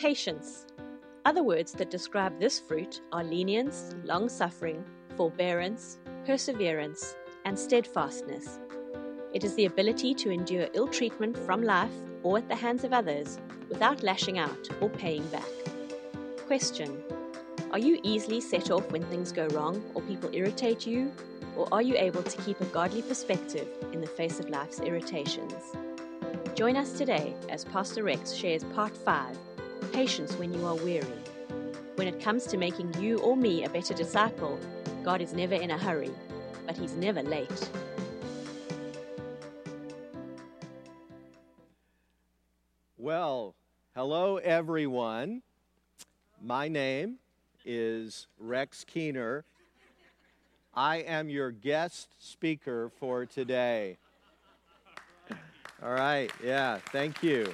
Patience. 0.00 0.64
Other 1.26 1.42
words 1.42 1.72
that 1.72 1.90
describe 1.90 2.40
this 2.40 2.58
fruit 2.58 3.02
are 3.12 3.22
lenience, 3.22 3.94
long 4.04 4.30
suffering, 4.30 4.82
forbearance, 5.14 5.98
perseverance, 6.24 7.16
and 7.44 7.58
steadfastness. 7.58 8.60
It 9.34 9.44
is 9.44 9.54
the 9.56 9.66
ability 9.66 10.14
to 10.14 10.30
endure 10.30 10.68
ill 10.72 10.88
treatment 10.88 11.36
from 11.36 11.62
life 11.62 11.92
or 12.22 12.38
at 12.38 12.48
the 12.48 12.54
hands 12.54 12.82
of 12.82 12.94
others 12.94 13.38
without 13.68 14.02
lashing 14.02 14.38
out 14.38 14.70
or 14.80 14.88
paying 14.88 15.26
back. 15.26 15.44
Question 16.46 17.02
Are 17.70 17.78
you 17.78 18.00
easily 18.02 18.40
set 18.40 18.70
off 18.70 18.90
when 18.90 19.04
things 19.04 19.32
go 19.32 19.48
wrong 19.48 19.84
or 19.92 20.00
people 20.00 20.30
irritate 20.32 20.86
you? 20.86 21.12
Or 21.58 21.68
are 21.72 21.82
you 21.82 21.94
able 21.98 22.22
to 22.22 22.42
keep 22.42 22.58
a 22.62 22.72
godly 22.72 23.02
perspective 23.02 23.68
in 23.92 24.00
the 24.00 24.06
face 24.06 24.40
of 24.40 24.48
life's 24.48 24.80
irritations? 24.80 25.76
Join 26.54 26.78
us 26.78 26.92
today 26.92 27.34
as 27.50 27.66
Pastor 27.66 28.02
Rex 28.02 28.32
shares 28.32 28.64
part 28.64 28.96
5 28.96 29.36
Patience 29.92 30.34
when 30.36 30.54
you 30.54 30.64
are 30.66 30.76
weary. 30.76 31.06
When 31.96 32.06
it 32.06 32.20
comes 32.20 32.46
to 32.46 32.56
making 32.56 32.94
you 33.00 33.18
or 33.18 33.36
me 33.36 33.64
a 33.64 33.68
better 33.68 33.92
disciple, 33.92 34.58
God 35.02 35.20
is 35.20 35.32
never 35.34 35.54
in 35.54 35.70
a 35.70 35.78
hurry, 35.78 36.12
but 36.66 36.76
He's 36.76 36.94
never 36.94 37.22
late. 37.22 37.70
Well, 42.96 43.54
hello 43.94 44.36
everyone. 44.36 45.42
My 46.40 46.68
name 46.68 47.16
is 47.64 48.28
Rex 48.38 48.84
Keener. 48.84 49.44
I 50.72 50.98
am 50.98 51.28
your 51.28 51.50
guest 51.50 52.14
speaker 52.18 52.90
for 53.00 53.26
today. 53.26 53.98
All 55.82 55.90
right, 55.90 56.30
yeah, 56.44 56.78
thank 56.92 57.22
you. 57.22 57.52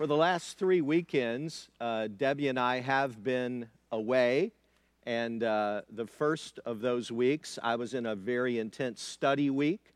For 0.00 0.06
the 0.06 0.16
last 0.16 0.56
three 0.56 0.80
weekends, 0.80 1.68
uh, 1.78 2.08
Debbie 2.16 2.48
and 2.48 2.58
I 2.58 2.80
have 2.80 3.22
been 3.22 3.68
away. 3.92 4.52
And 5.04 5.44
uh, 5.44 5.82
the 5.92 6.06
first 6.06 6.58
of 6.64 6.80
those 6.80 7.12
weeks, 7.12 7.58
I 7.62 7.76
was 7.76 7.92
in 7.92 8.06
a 8.06 8.14
very 8.14 8.58
intense 8.58 9.02
study 9.02 9.50
week 9.50 9.92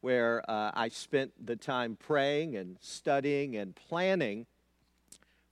where 0.00 0.42
uh, 0.48 0.70
I 0.72 0.88
spent 0.88 1.32
the 1.44 1.54
time 1.54 1.98
praying 2.00 2.56
and 2.56 2.78
studying 2.80 3.56
and 3.56 3.76
planning 3.76 4.46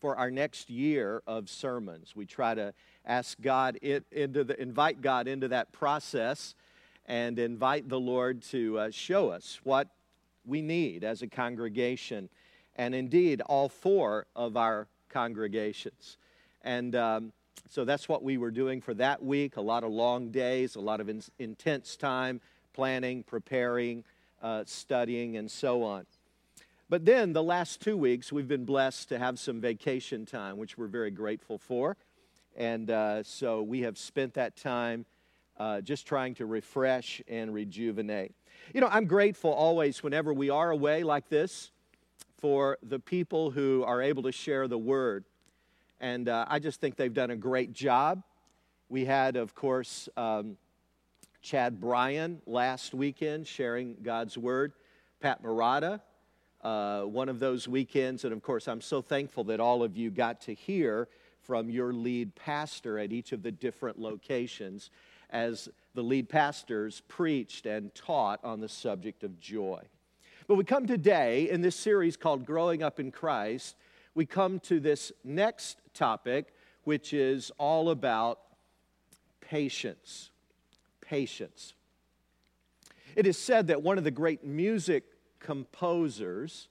for 0.01 0.17
our 0.17 0.31
next 0.31 0.71
year 0.71 1.23
of 1.27 1.51
sermons. 1.51 2.17
We 2.17 2.25
try 2.25 2.55
to 2.55 2.73
ask 3.05 3.39
God 3.39 3.79
it, 3.83 4.07
into 4.11 4.45
the, 4.45 4.59
invite 4.59 5.03
God 5.03 5.29
into 5.29 5.49
that 5.49 5.73
process 5.73 6.55
and 7.05 7.39
invite 7.39 7.91
the 7.91 8.01
Lord 8.01 8.41
to 8.45 8.79
uh, 8.79 8.91
show 8.91 9.29
us 9.29 9.61
what 9.63 9.89
we 10.47 10.63
need 10.63 11.05
as 11.05 11.21
a 11.21 11.27
congregation 11.27 12.31
and 12.79 12.95
indeed 12.95 13.43
all 13.43 13.69
four 13.69 14.27
of 14.35 14.57
our 14.57 14.87
congregations. 15.11 16.17
And 16.63 16.95
um, 16.95 17.33
so 17.69 17.85
that's 17.85 18.09
what 18.09 18.23
we 18.23 18.39
were 18.39 18.53
doing 18.53 18.81
for 18.81 18.95
that 18.95 19.23
week 19.23 19.57
a 19.57 19.61
lot 19.61 19.85
of 19.85 19.91
long 19.91 20.31
days, 20.31 20.77
a 20.77 20.81
lot 20.81 21.01
of 21.01 21.09
in- 21.09 21.23
intense 21.39 21.97
time 21.97 22.41
planning, 22.73 23.25
preparing, 23.25 24.05
uh, 24.41 24.63
studying, 24.65 25.37
and 25.37 25.51
so 25.51 25.83
on. 25.83 26.07
But 26.89 27.05
then 27.05 27.33
the 27.33 27.43
last 27.43 27.81
two 27.81 27.97
weeks, 27.97 28.33
we've 28.33 28.49
been 28.49 28.65
blessed 28.65 29.09
to 29.09 29.19
have 29.19 29.39
some 29.39 29.61
vacation 29.61 30.25
time, 30.25 30.57
which 30.57 30.79
we're 30.79 30.87
very 30.87 31.11
grateful 31.11 31.59
for. 31.59 31.97
And 32.57 32.91
uh, 32.91 33.25
so 33.25 33.63
we 33.63 33.81
have 33.81 33.99
spent 33.99 34.35
that 34.35 34.57
time 34.57 35.05
uh, 35.59 35.81
just 35.81 36.07
trying 36.07 36.35
to 36.37 36.47
refresh 36.47 37.21
and 37.29 37.53
rejuvenate. 37.53 38.33
You 38.73 38.81
know, 38.81 38.89
I'm 38.91 39.07
grateful 39.07 39.53
always 39.53 40.03
whenever 40.03 40.33
we 40.33 40.49
are 40.51 40.71
away 40.71 41.03
like 41.03 41.29
this 41.29 41.73
for 42.39 42.79
the 42.83 42.99
people 42.99 43.51
who 43.51 43.85
are 43.85 44.01
able 44.01 44.23
to 44.23 44.33
share 44.33 44.69
the 44.69 44.79
word. 44.79 45.25
And 46.01 46.29
uh, 46.29 46.47
I 46.49 46.59
just 46.59 46.81
think 46.81 46.97
they've 46.97 47.13
done 47.13 47.31
a 47.31 47.37
great 47.37 47.73
job. 47.73 48.23
We 48.89 49.05
had, 49.05 49.37
of 49.37 49.55
course, 49.55 50.09
um, 50.17 50.57
Chad 51.43 51.81
Bryan 51.81 52.41
last 52.47 52.95
weekend 52.95 53.47
sharing 53.47 53.97
God's 54.03 54.39
word, 54.39 54.73
Pat 55.21 55.43
Murata, 55.43 56.01
uh, 56.63 57.03
one 57.03 57.29
of 57.29 57.39
those 57.39 57.69
weekends. 57.69 58.25
And 58.25 58.33
of 58.33 58.43
course, 58.43 58.69
I'm 58.69 58.81
so 58.81 59.03
thankful 59.03 59.45
that 59.45 59.61
all 59.61 59.83
of 59.83 59.97
you 59.97 60.11
got 60.11 60.41
to 60.43 60.55
hear 60.55 61.09
from 61.43 61.71
your 61.71 61.93
lead 61.93 62.35
pastor 62.35 62.99
at 62.99 63.13
each 63.13 63.33
of 63.33 63.43
the 63.43 63.51
different 63.51 63.99
locations 63.99 64.91
as 65.31 65.69
the 65.95 66.03
lead 66.03 66.29
pastors 66.29 67.03
preached 67.09 67.67
and 67.67 67.95
taught 67.95 68.45
on 68.45 68.61
the 68.61 68.69
subject 68.69 69.25
of 69.25 69.41
joy. 69.41 69.81
But 70.49 70.55
we 70.55 70.65
come 70.65 70.87
today 70.87 71.51
in 71.51 71.61
this 71.61 71.77
series 71.77 72.17
called 72.17 72.47
Growing 72.47 72.83
Up 72.83 72.99
in 72.99 73.13
Christ, 73.13 73.77
we 74.15 74.25
come 74.25 74.61
to 74.61 74.81
this 74.81 75.13
next 75.23 75.77
topic, 75.93 76.55
which 76.85 77.13
is 77.13 77.53
all 77.59 77.91
about 77.91 78.41
patience. 79.43 80.31
Patience. 81.03 81.75
It 83.15 83.27
is 83.27 83.37
said 83.37 83.67
that 83.67 83.83
one 83.83 83.99
of 83.99 84.05
the 84.05 84.11
great 84.11 84.43
music 84.43 85.05
composers 85.39 86.69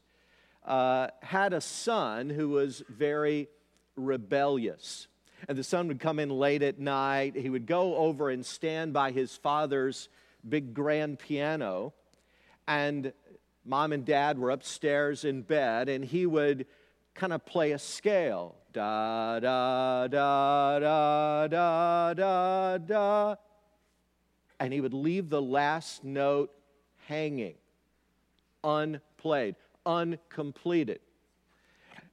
uh, 0.66 1.10
had 1.22 1.54
a 1.54 1.62
son 1.62 2.32
who 2.32 2.50
was 2.50 2.82
very 2.90 3.48
rebellious. 3.96 5.08
And 5.48 5.56
the 5.56 5.64
son 5.64 5.88
would 5.88 6.00
come 6.00 6.18
in 6.18 6.32
late 6.32 6.64
at 6.64 6.80
night. 6.80 7.36
He 7.36 7.52
would 7.52 7.68
go 7.68 7.96
over 7.96 8.32
and 8.32 8.44
stand 8.44 8.92
by 8.92 9.12
his 9.12 9.38
father's 9.38 10.10
big 10.50 10.74
grand 10.74 11.20
piano 11.20 11.94
and 12.68 13.14
mom 13.68 13.92
and 13.92 14.06
dad 14.06 14.40
were 14.40 14.50
upstairs 14.50 15.26
in 15.26 15.42
bed, 15.42 15.90
and 15.90 16.04
he 16.04 16.26
would 16.26 16.66
kind 17.14 17.34
of 17.34 17.46
play 17.46 17.72
a 17.74 17.80
scale. 17.80 18.56
Da, 18.72 19.40
da, 19.40 20.08
da, 20.08 20.80
da, 20.80 21.48
da, 21.48 22.14
da, 22.14 22.78
da. 22.78 23.36
And 24.60 24.72
he 24.72 24.82
would 24.82 24.94
leave 24.94 25.30
the 25.30 25.42
last 25.42 26.04
note 26.04 26.52
hanging, 27.08 27.56
unplayed, 28.64 29.56
uncompleted. 29.86 31.00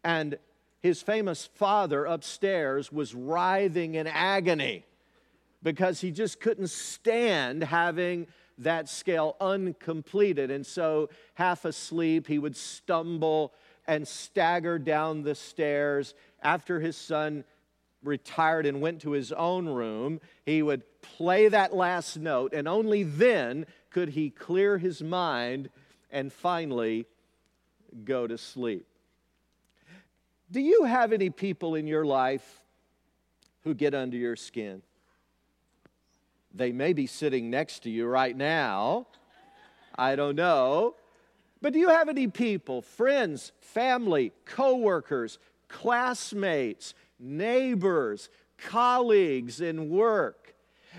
And 0.02 0.38
his 0.80 1.02
famous 1.02 1.46
father 1.54 2.04
upstairs 2.04 2.92
was 2.92 3.14
writhing 3.14 3.94
in 3.94 4.06
agony 4.06 4.84
because 5.62 6.00
he 6.00 6.10
just 6.10 6.40
couldn't 6.40 6.70
stand 6.70 7.64
having 7.64 8.26
that 8.58 8.88
scale 8.88 9.36
uncompleted. 9.40 10.50
And 10.50 10.64
so, 10.64 11.10
half 11.34 11.64
asleep, 11.64 12.26
he 12.26 12.38
would 12.38 12.56
stumble 12.56 13.52
and 13.86 14.06
stagger 14.06 14.78
down 14.78 15.22
the 15.22 15.34
stairs. 15.34 16.14
After 16.42 16.80
his 16.80 16.96
son 16.96 17.44
retired 18.02 18.66
and 18.66 18.80
went 18.80 19.02
to 19.02 19.12
his 19.12 19.32
own 19.32 19.66
room, 19.66 20.20
he 20.44 20.62
would 20.62 20.82
play 21.02 21.48
that 21.48 21.74
last 21.74 22.16
note, 22.16 22.52
and 22.52 22.68
only 22.68 23.02
then 23.02 23.66
could 23.90 24.10
he 24.10 24.30
clear 24.30 24.78
his 24.78 25.02
mind 25.02 25.70
and 26.10 26.32
finally 26.32 27.06
go 28.04 28.26
to 28.26 28.38
sleep. 28.38 28.86
Do 30.50 30.60
you 30.60 30.84
have 30.84 31.12
any 31.12 31.30
people 31.30 31.74
in 31.74 31.86
your 31.86 32.04
life 32.04 32.60
who 33.62 33.74
get 33.74 33.94
under 33.94 34.16
your 34.16 34.36
skin? 34.36 34.82
They 36.54 36.70
may 36.70 36.92
be 36.92 37.06
sitting 37.06 37.50
next 37.50 37.80
to 37.80 37.90
you 37.90 38.06
right 38.06 38.36
now. 38.36 39.08
I 39.96 40.14
don't 40.14 40.36
know. 40.36 40.94
But 41.60 41.72
do 41.72 41.78
you 41.78 41.88
have 41.88 42.08
any 42.08 42.28
people, 42.28 42.82
friends, 42.82 43.52
family, 43.60 44.32
coworkers, 44.44 45.38
classmates, 45.68 46.94
neighbors, 47.18 48.28
colleagues 48.58 49.60
in 49.60 49.88
work? 49.90 50.54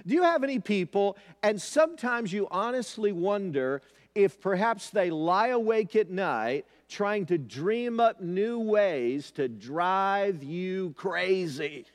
Do 0.05 0.13
you 0.13 0.23
have 0.23 0.43
any 0.43 0.59
people, 0.59 1.17
and 1.41 1.61
sometimes 1.61 2.33
you 2.33 2.47
honestly 2.51 3.13
wonder 3.13 3.81
if 4.13 4.41
perhaps 4.41 4.89
they 4.89 5.09
lie 5.09 5.49
awake 5.49 5.95
at 5.95 6.09
night 6.09 6.65
trying 6.89 7.25
to 7.27 7.37
dream 7.37 7.99
up 7.99 8.21
new 8.21 8.59
ways 8.59 9.31
to 9.31 9.47
drive 9.47 10.43
you 10.43 10.93
crazy? 10.97 11.85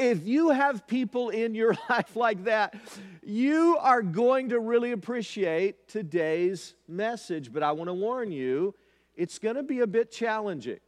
If 0.00 0.26
you 0.26 0.48
have 0.48 0.86
people 0.86 1.28
in 1.28 1.54
your 1.54 1.76
life 1.90 2.16
like 2.16 2.44
that, 2.44 2.74
you 3.22 3.76
are 3.78 4.00
going 4.00 4.48
to 4.48 4.58
really 4.58 4.92
appreciate 4.92 5.88
today's 5.88 6.74
message. 6.88 7.52
But 7.52 7.62
I 7.62 7.72
want 7.72 7.88
to 7.88 7.94
warn 7.94 8.32
you, 8.32 8.74
it's 9.14 9.38
going 9.38 9.56
to 9.56 9.62
be 9.62 9.80
a 9.80 9.86
bit 9.86 10.10
challenging. 10.10 10.80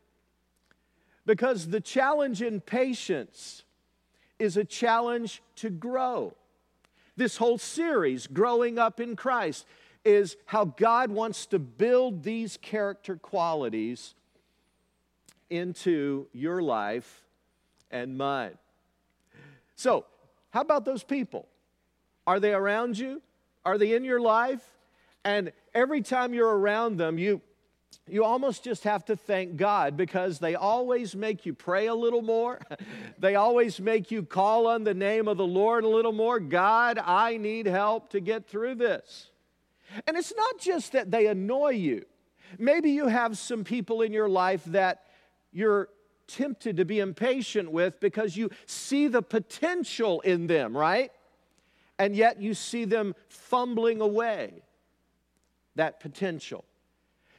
Because 1.26 1.68
the 1.68 1.80
challenge 1.80 2.40
in 2.40 2.62
patience 2.62 3.64
is 4.38 4.56
a 4.56 4.64
challenge 4.64 5.42
to 5.56 5.68
grow. 5.68 6.32
This 7.14 7.36
whole 7.36 7.58
series, 7.58 8.26
Growing 8.26 8.78
Up 8.78 8.98
in 8.98 9.14
Christ, 9.14 9.66
is 10.06 10.38
how 10.46 10.64
God 10.64 11.10
wants 11.10 11.44
to 11.46 11.58
build 11.58 12.22
these 12.22 12.56
character 12.56 13.16
qualities 13.16 14.14
into 15.50 16.28
your 16.32 16.62
life 16.62 17.24
and 17.90 18.16
mine. 18.16 18.56
So, 19.82 20.04
how 20.50 20.60
about 20.60 20.84
those 20.84 21.02
people? 21.02 21.48
Are 22.24 22.38
they 22.38 22.52
around 22.52 22.96
you? 22.96 23.20
Are 23.64 23.78
they 23.78 23.96
in 23.96 24.04
your 24.04 24.20
life? 24.20 24.62
And 25.24 25.50
every 25.74 26.02
time 26.02 26.34
you're 26.34 26.56
around 26.56 26.98
them, 26.98 27.18
you 27.18 27.40
you 28.08 28.24
almost 28.24 28.62
just 28.62 28.84
have 28.84 29.04
to 29.06 29.16
thank 29.16 29.56
God 29.56 29.96
because 29.96 30.38
they 30.38 30.54
always 30.54 31.16
make 31.16 31.46
you 31.46 31.52
pray 31.52 31.86
a 31.86 31.94
little 31.94 32.22
more. 32.22 32.60
they 33.18 33.34
always 33.34 33.80
make 33.80 34.12
you 34.12 34.22
call 34.22 34.68
on 34.68 34.84
the 34.84 34.94
name 34.94 35.26
of 35.26 35.36
the 35.36 35.46
Lord 35.46 35.82
a 35.82 35.88
little 35.88 36.12
more. 36.12 36.38
God, 36.38 36.98
I 36.98 37.36
need 37.36 37.66
help 37.66 38.10
to 38.10 38.20
get 38.20 38.46
through 38.46 38.76
this. 38.76 39.30
And 40.06 40.16
it's 40.16 40.32
not 40.34 40.58
just 40.58 40.92
that 40.92 41.10
they 41.10 41.26
annoy 41.26 41.70
you. 41.70 42.04
Maybe 42.56 42.92
you 42.92 43.08
have 43.08 43.36
some 43.36 43.64
people 43.64 44.02
in 44.02 44.12
your 44.12 44.28
life 44.28 44.64
that 44.66 45.02
you're 45.52 45.88
tempted 46.26 46.76
to 46.76 46.84
be 46.84 47.00
impatient 47.00 47.70
with 47.70 48.00
because 48.00 48.36
you 48.36 48.50
see 48.66 49.08
the 49.08 49.22
potential 49.22 50.20
in 50.20 50.46
them, 50.46 50.76
right? 50.76 51.10
And 51.98 52.16
yet 52.16 52.40
you 52.40 52.54
see 52.54 52.84
them 52.84 53.14
fumbling 53.28 54.00
away 54.00 54.62
that 55.76 56.00
potential. 56.00 56.64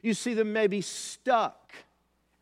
You 0.01 0.13
see 0.13 0.33
them 0.33 0.53
maybe 0.53 0.81
stuck 0.81 1.73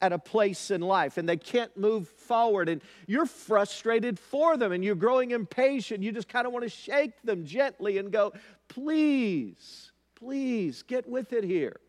at 0.01 0.11
a 0.11 0.17
place 0.17 0.71
in 0.71 0.81
life 0.81 1.17
and 1.17 1.29
they 1.29 1.37
can't 1.37 1.75
move 1.77 2.07
forward 2.07 2.69
and 2.69 2.81
you're 3.05 3.27
frustrated 3.27 4.17
for 4.17 4.57
them 4.57 4.71
and 4.71 4.83
you're 4.83 4.95
growing 4.95 5.31
impatient. 5.31 6.03
You 6.03 6.11
just 6.11 6.27
kind 6.27 6.47
of 6.47 6.53
want 6.53 6.63
to 6.63 6.69
shake 6.69 7.21
them 7.23 7.45
gently 7.45 7.99
and 7.99 8.11
go, 8.11 8.33
please, 8.67 9.91
please 10.15 10.81
get 10.83 11.07
with 11.07 11.33
it 11.33 11.43
here. 11.43 11.79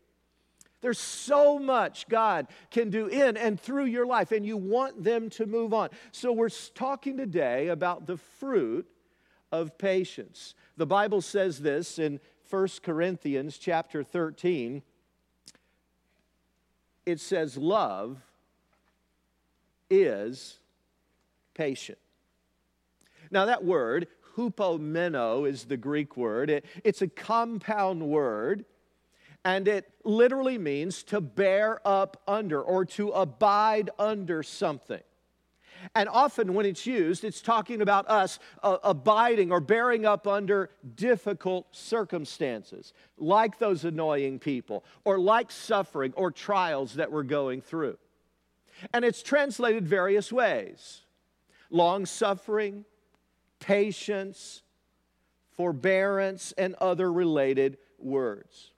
There's 0.82 0.98
so 0.98 1.58
much 1.58 2.08
God 2.08 2.48
can 2.70 2.90
do 2.90 3.06
in 3.06 3.36
and 3.36 3.58
through 3.58 3.86
your 3.86 4.04
life, 4.04 4.32
and 4.32 4.44
you 4.44 4.56
want 4.56 5.02
them 5.02 5.30
to 5.30 5.46
move 5.46 5.72
on. 5.72 5.88
So, 6.10 6.32
we're 6.32 6.50
talking 6.50 7.16
today 7.16 7.68
about 7.68 8.06
the 8.06 8.18
fruit 8.18 8.86
of 9.50 9.78
patience. 9.78 10.54
The 10.76 10.86
Bible 10.86 11.22
says 11.22 11.60
this 11.60 11.98
in 11.98 12.20
1 12.50 12.68
Corinthians 12.82 13.56
chapter 13.56 14.02
13 14.02 14.82
it 17.04 17.20
says 17.20 17.56
love 17.56 18.18
is 19.90 20.58
patient. 21.54 21.98
Now, 23.30 23.46
that 23.46 23.64
word, 23.64 24.08
hupomeno, 24.36 25.48
is 25.48 25.64
the 25.64 25.76
Greek 25.76 26.16
word. 26.16 26.50
It, 26.50 26.64
it's 26.84 27.02
a 27.02 27.08
compound 27.08 28.02
word, 28.02 28.64
and 29.44 29.66
it 29.66 29.90
literally 30.04 30.58
means 30.58 31.02
to 31.04 31.20
bear 31.20 31.80
up 31.86 32.22
under 32.28 32.60
or 32.60 32.84
to 32.84 33.10
abide 33.10 33.90
under 33.98 34.42
something. 34.42 35.00
And 35.96 36.08
often 36.08 36.54
when 36.54 36.64
it's 36.64 36.86
used, 36.86 37.24
it's 37.24 37.40
talking 37.42 37.80
about 37.82 38.08
us 38.08 38.38
uh, 38.62 38.78
abiding 38.84 39.50
or 39.50 39.60
bearing 39.60 40.06
up 40.06 40.28
under 40.28 40.70
difficult 40.94 41.66
circumstances, 41.74 42.92
like 43.18 43.58
those 43.58 43.84
annoying 43.84 44.38
people, 44.38 44.84
or 45.04 45.18
like 45.18 45.50
suffering 45.50 46.12
or 46.16 46.30
trials 46.30 46.94
that 46.94 47.10
we're 47.10 47.24
going 47.24 47.60
through. 47.60 47.98
And 48.92 49.04
it's 49.04 49.22
translated 49.22 49.86
various 49.86 50.32
ways 50.32 51.02
long 51.70 52.04
suffering, 52.04 52.84
patience, 53.58 54.62
forbearance, 55.52 56.52
and 56.58 56.74
other 56.76 57.10
related 57.10 57.78
words. 57.98 58.71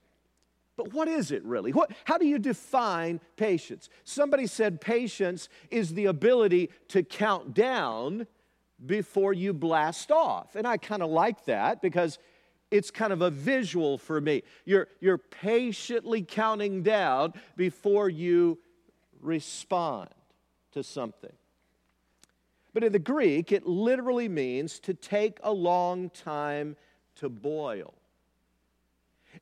But 0.77 0.93
what 0.93 1.07
is 1.07 1.31
it 1.31 1.43
really? 1.43 1.71
What, 1.71 1.91
how 2.03 2.17
do 2.17 2.25
you 2.25 2.37
define 2.37 3.21
patience? 3.37 3.89
Somebody 4.03 4.45
said 4.47 4.81
patience 4.81 5.47
is 5.71 5.93
the 5.93 6.05
ability 6.05 6.69
to 6.89 7.03
count 7.03 7.53
down 7.53 8.27
before 8.85 9.33
you 9.33 9.53
blast 9.53 10.11
off. 10.11 10.55
And 10.55 10.67
I 10.67 10.77
kind 10.77 11.01
of 11.01 11.09
like 11.09 11.45
that 11.45 11.81
because 11.81 12.19
it's 12.71 12.91
kind 12.91 13.13
of 13.13 13.21
a 13.21 13.29
visual 13.29 13.97
for 13.97 14.19
me. 14.19 14.43
You're, 14.65 14.87
you're 14.99 15.17
patiently 15.17 16.21
counting 16.23 16.83
down 16.83 17.33
before 17.55 18.09
you 18.09 18.59
respond 19.21 20.09
to 20.73 20.83
something. 20.83 21.31
But 22.73 22.83
in 22.83 22.91
the 22.91 22.99
Greek, 22.99 23.53
it 23.53 23.65
literally 23.65 24.27
means 24.27 24.79
to 24.81 24.93
take 24.93 25.39
a 25.41 25.53
long 25.53 26.09
time 26.09 26.75
to 27.15 27.29
boil. 27.29 27.93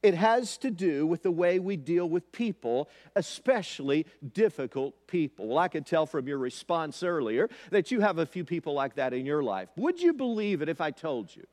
It 0.01 0.13
has 0.15 0.57
to 0.59 0.71
do 0.71 1.05
with 1.05 1.23
the 1.23 1.31
way 1.31 1.59
we 1.59 1.77
deal 1.77 2.09
with 2.09 2.31
people, 2.31 2.89
especially 3.15 4.05
difficult 4.33 5.07
people. 5.07 5.47
Well, 5.47 5.57
I 5.57 5.67
could 5.67 5.85
tell 5.85 6.05
from 6.05 6.27
your 6.27 6.37
response 6.37 7.03
earlier 7.03 7.49
that 7.69 7.91
you 7.91 8.01
have 8.01 8.17
a 8.17 8.25
few 8.25 8.43
people 8.43 8.73
like 8.73 8.95
that 8.95 9.13
in 9.13 9.25
your 9.25 9.43
life. 9.43 9.69
Would 9.75 10.01
you 10.01 10.13
believe 10.13 10.61
it 10.61 10.69
if 10.69 10.81
I 10.81 10.91
told 10.91 11.35
you 11.35 11.43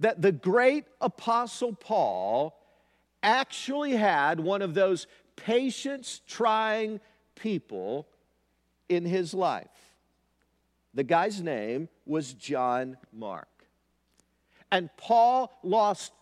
that 0.00 0.22
the 0.22 0.32
great 0.32 0.84
apostle 1.00 1.74
Paul 1.74 2.58
actually 3.22 3.92
had 3.92 4.40
one 4.40 4.62
of 4.62 4.74
those 4.74 5.06
patience 5.36 6.20
trying 6.26 7.00
people 7.34 8.08
in 8.88 9.04
his 9.04 9.34
life? 9.34 9.68
The 10.94 11.04
guy's 11.04 11.40
name 11.40 11.88
was 12.04 12.32
John 12.32 12.96
Mark. 13.12 13.49
And 14.72 14.90
Paul 14.96 15.52
lost 15.62 16.12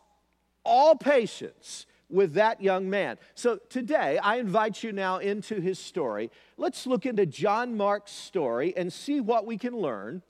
all 0.65 0.95
patience 0.95 1.87
with 2.11 2.35
that 2.35 2.63
young 2.63 2.89
man. 2.89 3.19
So 3.35 3.59
today, 3.69 4.19
I 4.19 4.37
invite 4.37 4.83
you 4.83 4.93
now 4.93 5.19
into 5.19 5.61
his 5.61 5.79
story. 5.79 6.31
Let's 6.57 6.87
look 6.87 7.05
into 7.07 7.27
John 7.27 7.77
Mark's 7.77 8.13
story 8.13 8.75
and 8.77 8.93
see 8.93 9.21
what 9.21 9.47
we 9.47 9.59
can 9.59 9.77
learn 9.77 10.23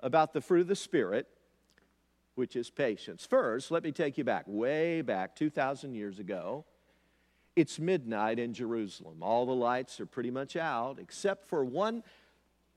about 0.00 0.32
the 0.32 0.40
fruit 0.40 0.62
of 0.62 0.68
the 0.68 0.76
Spirit, 0.76 1.28
which 2.34 2.56
is 2.56 2.70
patience. 2.70 3.26
First, 3.26 3.70
let 3.70 3.82
me 3.82 3.92
take 3.92 4.18
you 4.18 4.24
back, 4.24 4.44
way 4.46 5.02
back, 5.02 5.34
2,000 5.34 5.94
years 5.94 6.18
ago. 6.18 6.64
It's 7.54 7.78
midnight 7.78 8.38
in 8.38 8.54
Jerusalem. 8.54 9.18
All 9.20 9.44
the 9.46 9.52
lights 9.52 10.00
are 10.00 10.06
pretty 10.06 10.30
much 10.30 10.56
out, 10.56 10.98
except 10.98 11.48
for 11.48 11.64
one, 11.64 12.02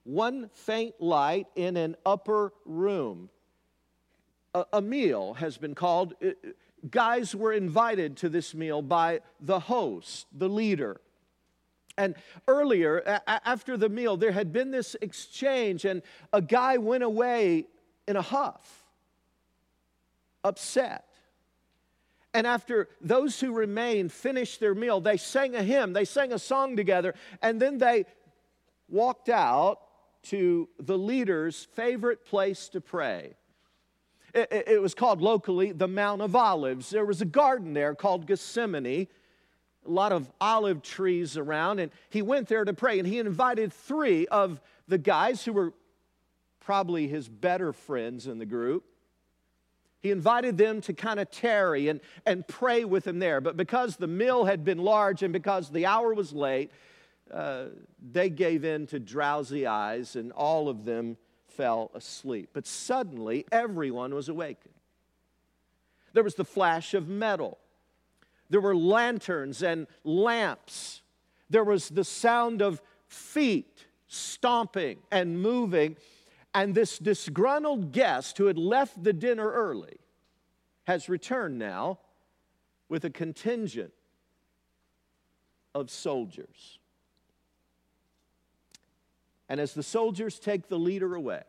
one 0.04 0.50
faint 0.52 1.00
light 1.00 1.46
in 1.54 1.76
an 1.76 1.96
upper 2.04 2.52
room 2.64 3.30
a, 4.72 4.82
meal 4.82 5.34
has 5.34 5.58
been 5.58 5.74
called. 5.74 6.14
Uh, 6.24 6.30
guys 6.90 7.34
were 7.34 7.52
invited 7.52 8.16
to 8.18 8.28
this 8.28 8.54
meal 8.54 8.82
by 8.82 9.20
the 9.40 9.60
host, 9.60 10.26
the 10.32 10.48
leader. 10.48 11.00
And 11.98 12.14
earlier, 12.46 12.98
a- 12.98 13.48
after 13.48 13.76
the 13.76 13.88
meal, 13.88 14.16
there 14.16 14.32
had 14.32 14.52
been 14.52 14.70
this 14.70 14.96
exchange, 15.00 15.84
and 15.84 16.02
a 16.32 16.42
guy 16.42 16.76
went 16.76 17.02
away 17.02 17.66
in 18.06 18.16
a 18.16 18.22
huff, 18.22 18.84
upset. 20.44 21.04
And 22.34 22.46
after 22.46 22.88
those 23.00 23.40
who 23.40 23.52
remained 23.52 24.12
finished 24.12 24.60
their 24.60 24.74
meal, 24.74 25.00
they 25.00 25.16
sang 25.16 25.56
a 25.56 25.62
hymn, 25.62 25.94
they 25.94 26.04
sang 26.04 26.32
a 26.32 26.38
song 26.38 26.76
together, 26.76 27.14
and 27.40 27.60
then 27.60 27.78
they 27.78 28.04
walked 28.88 29.30
out 29.30 29.80
to 30.24 30.68
the 30.78 30.98
leader's 30.98 31.64
favorite 31.64 32.24
place 32.26 32.68
to 32.68 32.80
pray. 32.80 33.34
It, 34.36 34.82
was 34.82 34.94
called 34.94 35.22
locally 35.22 35.72
the 35.72 35.88
Mount 35.88 36.20
of 36.20 36.36
Olives. 36.36 36.90
There 36.90 37.06
was 37.06 37.22
a 37.22 37.24
garden 37.24 37.72
there 37.72 37.94
called 37.94 38.26
Gethsemane, 38.26 39.08
a 39.86 39.90
lot 39.90 40.12
of 40.12 40.30
olive 40.42 40.82
trees 40.82 41.38
around, 41.38 41.78
and 41.78 41.90
he 42.10 42.20
went 42.20 42.46
there 42.48 42.62
to 42.62 42.74
pray. 42.74 42.98
And 42.98 43.08
he 43.08 43.18
invited 43.18 43.72
three 43.72 44.26
of 44.26 44.60
the 44.88 44.98
guys 44.98 45.42
who 45.42 45.54
were 45.54 45.72
probably 46.60 47.08
his 47.08 47.30
better 47.30 47.72
friends 47.72 48.26
in 48.26 48.38
the 48.38 48.44
group. 48.44 48.84
He 50.00 50.10
invited 50.10 50.58
them 50.58 50.82
to 50.82 50.92
kind 50.92 51.18
of 51.18 51.30
tarry 51.30 51.88
and, 51.88 52.00
and 52.26 52.46
pray 52.46 52.84
with 52.84 53.06
him 53.06 53.18
there. 53.18 53.40
But 53.40 53.56
because 53.56 53.96
the 53.96 54.06
meal 54.06 54.44
had 54.44 54.64
been 54.64 54.78
large 54.78 55.22
and 55.22 55.32
because 55.32 55.70
the 55.70 55.86
hour 55.86 56.12
was 56.12 56.34
late, 56.34 56.70
uh, 57.32 57.68
they 58.12 58.28
gave 58.28 58.66
in 58.66 58.86
to 58.88 59.00
drowsy 59.00 59.66
eyes, 59.66 60.14
and 60.14 60.30
all 60.32 60.68
of 60.68 60.84
them 60.84 61.16
fell 61.56 61.90
asleep. 61.94 62.50
But 62.52 62.66
suddenly, 62.66 63.46
everyone 63.50 64.14
was 64.14 64.28
awakened. 64.28 64.74
There 66.12 66.24
was 66.24 66.34
the 66.34 66.44
flash 66.44 66.94
of 66.94 67.08
metal, 67.08 67.58
there 68.48 68.60
were 68.60 68.76
lanterns 68.76 69.62
and 69.62 69.86
lamps, 70.04 71.02
there 71.50 71.64
was 71.64 71.88
the 71.88 72.04
sound 72.04 72.62
of 72.62 72.80
feet 73.06 73.86
stomping 74.06 74.98
and 75.10 75.40
moving. 75.40 75.96
And 76.54 76.74
this 76.74 76.98
disgruntled 76.98 77.92
guest 77.92 78.38
who 78.38 78.46
had 78.46 78.56
left 78.56 79.02
the 79.04 79.12
dinner 79.12 79.50
early 79.50 79.98
has 80.86 81.08
returned 81.08 81.58
now 81.58 81.98
with 82.88 83.04
a 83.04 83.10
contingent 83.10 83.92
of 85.74 85.90
soldiers. 85.90 86.78
And 89.48 89.60
as 89.60 89.74
the 89.74 89.82
soldiers 89.82 90.38
take 90.38 90.68
the 90.68 90.78
leader 90.78 91.14
away, 91.14 91.42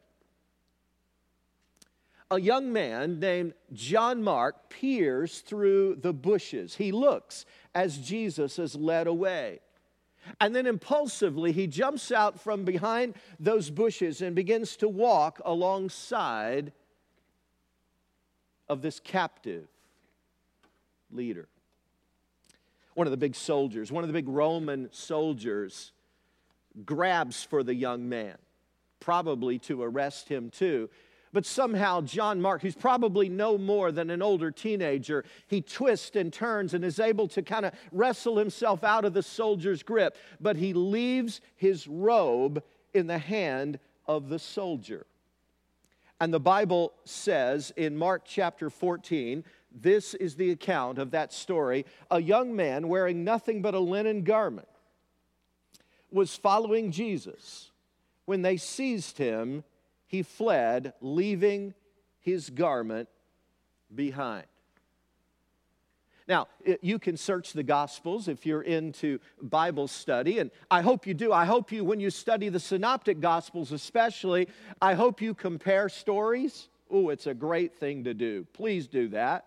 a 2.30 2.40
young 2.40 2.74
man 2.74 3.20
named 3.20 3.54
John 3.72 4.22
Mark 4.22 4.70
peers 4.70 5.40
through 5.40 5.96
the 5.96 6.14
bushes. 6.14 6.76
He 6.76 6.92
looks 6.92 7.46
as 7.74 7.98
Jesus 7.98 8.60
is 8.60 8.76
led 8.76 9.08
away. 9.08 9.60
And 10.42 10.54
then 10.54 10.68
impulsively, 10.68 11.54
he 11.54 11.68
jumps 11.68 12.12
out 12.12 12.38
from 12.40 12.66
behind 12.66 13.16
those 13.40 13.70
bushes 13.70 14.22
and 14.22 14.36
begins 14.36 14.76
to 14.78 14.90
walk 14.90 15.40
alongside 15.46 16.74
of 18.68 18.82
this 18.82 19.00
captive 19.00 19.68
leader. 21.10 21.48
one 22.94 23.06
of 23.06 23.12
the 23.12 23.18
big 23.18 23.36
soldiers, 23.36 23.92
one 23.92 24.04
of 24.04 24.08
the 24.08 24.14
big 24.14 24.28
Roman 24.28 24.90
soldiers, 24.92 25.92
grabs 26.86 27.44
for 27.44 27.64
the 27.64 27.76
young 27.76 28.08
man, 28.10 28.38
probably 29.00 29.60
to 29.60 29.82
arrest 29.82 30.30
him 30.30 30.50
too. 30.50 30.90
But 31.34 31.46
somehow, 31.46 32.02
John 32.02 32.42
Mark, 32.42 32.62
who's 32.62 32.76
probably 32.76 33.30
no 33.30 33.58
more 33.58 33.92
than 33.92 34.10
an 34.10 34.22
older 34.22 34.50
teenager, 34.50 35.26
he 35.48 35.62
twists 35.62 36.16
and 36.16 36.32
turns 36.32 36.74
and 36.74 36.86
is 36.86 37.00
able 37.00 37.28
to 37.30 37.42
kind 37.42 37.66
of 37.66 37.74
wrestle 37.92 38.38
himself 38.38 38.84
out 38.84 39.06
of 39.06 39.14
the 39.14 39.22
soldier's 39.22 39.84
grip. 39.84 40.16
But 40.40 40.56
he 40.56 40.74
leaves 40.74 41.42
his 41.56 41.88
robe 41.88 42.64
in 42.94 43.08
the 43.08 43.18
hand 43.18 43.80
of 44.08 44.30
the 44.30 44.40
soldier. 44.40 45.06
And 46.20 46.34
the 46.34 46.40
Bible 46.40 46.94
says 47.04 47.72
in 47.76 47.96
Mark 47.98 48.24
chapter 48.26 48.70
14, 48.70 49.44
this 49.72 50.14
is 50.16 50.36
the 50.36 50.52
account 50.52 50.98
of 50.98 51.12
that 51.12 51.34
story. 51.34 51.86
A 52.10 52.22
young 52.22 52.56
man 52.56 52.88
wearing 52.88 53.24
nothing 53.24 53.62
but 53.62 53.76
a 53.76 53.80
linen 53.80 54.24
garment 54.24 54.68
was 56.12 56.36
following 56.36 56.92
Jesus. 56.92 57.72
When 58.26 58.42
they 58.42 58.58
seized 58.58 59.18
him, 59.18 59.64
he 60.06 60.24
fled, 60.24 60.94
leaving 61.02 61.74
his 62.20 62.50
garment 62.50 63.10
behind. 63.94 64.46
Now, 66.28 66.48
you 66.82 67.00
can 67.00 67.16
search 67.16 67.54
the 67.54 67.64
Gospels 67.64 68.28
if 68.28 68.46
you're 68.46 68.62
into 68.62 69.20
Bible 69.42 69.88
study, 69.88 70.40
and 70.40 70.52
I 70.70 70.82
hope 70.82 71.08
you 71.08 71.14
do. 71.14 71.32
I 71.32 71.46
hope 71.46 71.72
you, 71.72 71.86
when 71.86 72.02
you 72.02 72.10
study 72.10 72.50
the 72.50 72.60
Synoptic 72.60 73.22
Gospels 73.22 73.72
especially, 73.72 74.50
I 74.82 74.94
hope 74.94 75.22
you 75.22 75.34
compare 75.34 75.88
stories. 75.88 76.68
Oh, 76.92 77.10
it's 77.10 77.28
a 77.28 77.34
great 77.34 77.80
thing 77.80 78.04
to 78.04 78.14
do. 78.14 78.46
Please 78.52 78.88
do 78.88 79.08
that. 79.10 79.46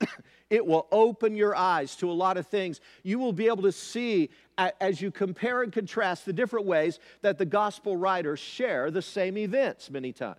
it 0.50 0.64
will 0.64 0.86
open 0.90 1.36
your 1.36 1.54
eyes 1.54 1.96
to 1.96 2.10
a 2.10 2.12
lot 2.12 2.36
of 2.36 2.46
things. 2.46 2.80
You 3.02 3.18
will 3.18 3.32
be 3.32 3.46
able 3.46 3.62
to 3.62 3.72
see 3.72 4.30
as 4.56 5.00
you 5.00 5.10
compare 5.10 5.62
and 5.62 5.72
contrast 5.72 6.26
the 6.26 6.32
different 6.32 6.66
ways 6.66 6.98
that 7.22 7.38
the 7.38 7.44
gospel 7.44 7.96
writers 7.96 8.40
share 8.40 8.90
the 8.90 9.02
same 9.02 9.38
events 9.38 9.90
many 9.90 10.12
times. 10.12 10.38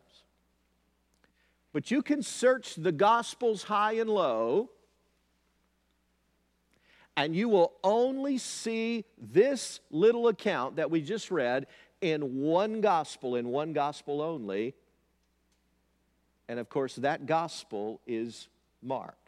But 1.72 1.92
you 1.92 2.02
can 2.02 2.24
search 2.24 2.76
the 2.76 2.92
gospels 2.92 3.64
high 3.64 3.94
and 3.94 4.10
low, 4.10 4.72
and 7.16 7.36
you 7.36 7.48
will 7.48 7.74
only 7.84 8.38
see 8.38 9.06
this 9.18 9.80
little 9.92 10.28
account 10.30 10.78
that 10.78 10.90
we 10.90 11.02
just 11.02 11.30
read 11.30 11.68
in 12.02 12.42
one 12.42 12.82
gospel, 12.82 13.36
in 13.36 13.50
one 13.50 13.74
gospel 13.74 14.22
only. 14.22 14.74
And 16.48 16.60
of 16.60 16.70
course, 16.70 16.96
that 16.96 17.26
gospel 17.26 18.02
is 18.08 18.48
Mark. 18.82 19.19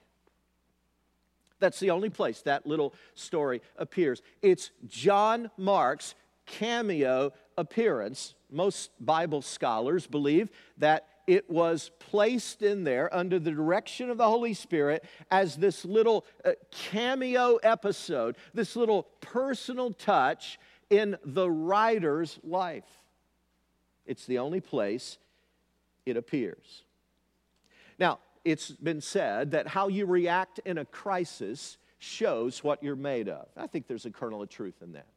That's 1.62 1.80
the 1.80 1.92
only 1.92 2.10
place 2.10 2.42
that 2.42 2.66
little 2.66 2.94
story 3.14 3.62
appears. 3.78 4.22
It's 4.42 4.72
John 4.88 5.50
Mark's 5.58 6.16
cameo 6.46 7.32
appearance. 7.58 8.34
Most 8.50 8.92
Bible 9.00 9.42
scholars 9.42 10.08
believe 10.08 10.50
that 10.80 11.08
it 11.28 11.50
was 11.50 11.92
placed 12.00 12.64
in 12.64 12.84
there 12.84 13.14
under 13.16 13.40
the 13.40 13.52
direction 13.52 14.10
of 14.10 14.18
the 14.18 14.28
Holy 14.28 14.56
Spirit 14.56 15.06
as 15.30 15.56
this 15.56 15.86
little 15.86 16.26
uh, 16.44 16.54
cameo 16.72 17.58
episode, 17.58 18.36
this 18.54 18.76
little 18.76 19.04
personal 19.22 19.94
touch 19.94 20.60
in 20.90 21.16
the 21.24 21.50
writer's 21.50 22.40
life. 22.44 22.90
It's 24.08 24.26
the 24.26 24.40
only 24.40 24.60
place 24.62 25.20
it 26.08 26.18
appears. 26.18 26.84
Now, 28.00 28.18
it's 28.44 28.72
been 28.72 29.02
said 29.02 29.52
that 29.52 29.68
how 29.68 29.88
you 29.88 30.06
react 30.06 30.60
in 30.66 30.78
a 30.78 30.86
crisis 30.86 31.78
shows 32.00 32.64
what 32.64 32.82
you're 32.82 32.96
made 32.96 33.30
of. 33.30 33.48
I 33.56 33.68
think 33.68 33.88
there's 33.88 34.06
a 34.06 34.12
kernel 34.12 34.42
of 34.42 34.50
truth 34.50 34.82
in 34.82 34.94
that. 34.94 35.08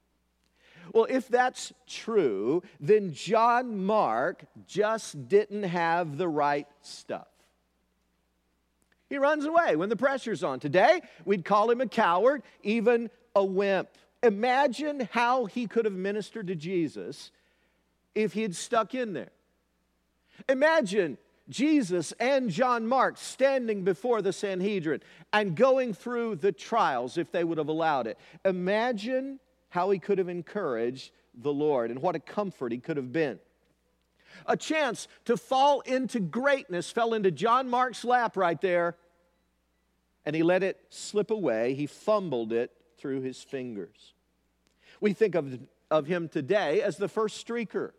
Well, 0.93 1.07
if 1.09 1.28
that's 1.28 1.73
true, 1.87 2.62
then 2.78 3.12
John 3.14 3.85
Mark 3.85 4.45
just 4.66 5.28
didn't 5.28 5.62
have 5.62 6.19
the 6.19 6.28
right 6.28 6.66
stuff. 6.83 7.28
He 9.09 9.19
runs 9.19 9.45
away 9.45 9.76
when 9.76 9.88
the 9.88 9.97
pressure's 9.97 10.43
on. 10.43 10.61
Today, 10.61 11.00
we'd 11.25 11.45
call 11.45 11.71
him 11.71 11.81
a 11.81 11.87
coward, 11.87 12.43
even 12.62 13.11
a 13.35 13.45
wimp. 13.45 13.88
Imagine 14.23 15.09
how 15.12 15.47
he 15.47 15.66
could 15.66 15.85
have 15.85 15.95
ministered 15.95 16.49
to 16.49 16.54
Jesus 16.54 17.31
if 18.14 18.33
he 18.33 18.43
had 18.43 18.54
stuck 18.57 18.95
in 18.95 19.12
there. 19.12 19.31
Imagine 20.49 21.19
Jesus 21.48 22.12
and 22.18 22.50
John 22.50 22.86
Mark 22.86 23.18
standing 23.18 23.84
before 23.84 24.22
the 24.22 24.32
Sanhedrin 24.32 25.02
and 25.32 25.54
going 25.54 25.92
through 25.92 26.36
the 26.36 26.52
trials 26.52 27.18
if 27.18 27.30
they 27.30 27.44
would 27.44 27.58
have 27.58 27.68
allowed 27.68 28.06
it. 28.06 28.18
Imagine 28.44 29.38
how 29.68 29.90
he 29.90 29.98
could 29.98 30.18
have 30.18 30.28
encouraged 30.28 31.10
the 31.34 31.52
Lord 31.52 31.90
and 31.90 32.00
what 32.00 32.16
a 32.16 32.20
comfort 32.20 32.72
he 32.72 32.78
could 32.78 32.96
have 32.96 33.12
been. 33.12 33.38
A 34.46 34.56
chance 34.56 35.06
to 35.26 35.36
fall 35.36 35.80
into 35.80 36.18
greatness 36.18 36.90
fell 36.90 37.14
into 37.14 37.30
John 37.30 37.68
Mark's 37.68 38.04
lap 38.04 38.36
right 38.36 38.60
there, 38.60 38.96
and 40.24 40.34
he 40.34 40.42
let 40.42 40.62
it 40.62 40.80
slip 40.88 41.30
away. 41.30 41.74
He 41.74 41.86
fumbled 41.86 42.52
it 42.52 42.72
through 42.98 43.20
his 43.20 43.42
fingers. 43.42 44.14
We 45.00 45.12
think 45.12 45.34
of, 45.34 45.58
of 45.90 46.06
him 46.06 46.28
today 46.28 46.82
as 46.82 46.96
the 46.96 47.08
first 47.08 47.46
streaker. 47.46 47.92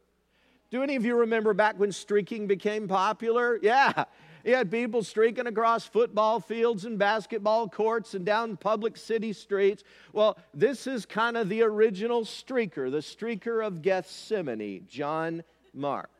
Do 0.71 0.83
any 0.83 0.95
of 0.95 1.05
you 1.05 1.15
remember 1.17 1.53
back 1.53 1.79
when 1.79 1.91
streaking 1.91 2.47
became 2.47 2.87
popular? 2.87 3.59
Yeah. 3.61 4.05
You 4.45 4.55
had 4.55 4.69
people 4.69 5.03
streaking 5.03 5.47
across 5.47 5.85
football 5.85 6.39
fields 6.39 6.85
and 6.85 6.99
basketball 6.99 7.67
courts 7.67 8.13
and 8.13 8.23
down 8.23 8.57
public 8.57 8.95
city 8.95 9.33
streets. 9.33 9.83
Well, 10.13 10.37
this 10.53 10.85
is 10.85 11.05
kind 11.07 11.35
of 11.35 11.49
the 11.49 11.63
original 11.63 12.25
streaker, 12.25 12.91
the 12.91 12.99
streaker 12.99 13.65
of 13.65 13.81
Gethsemane, 13.81 14.85
John 14.87 15.43
Mark. 15.73 16.11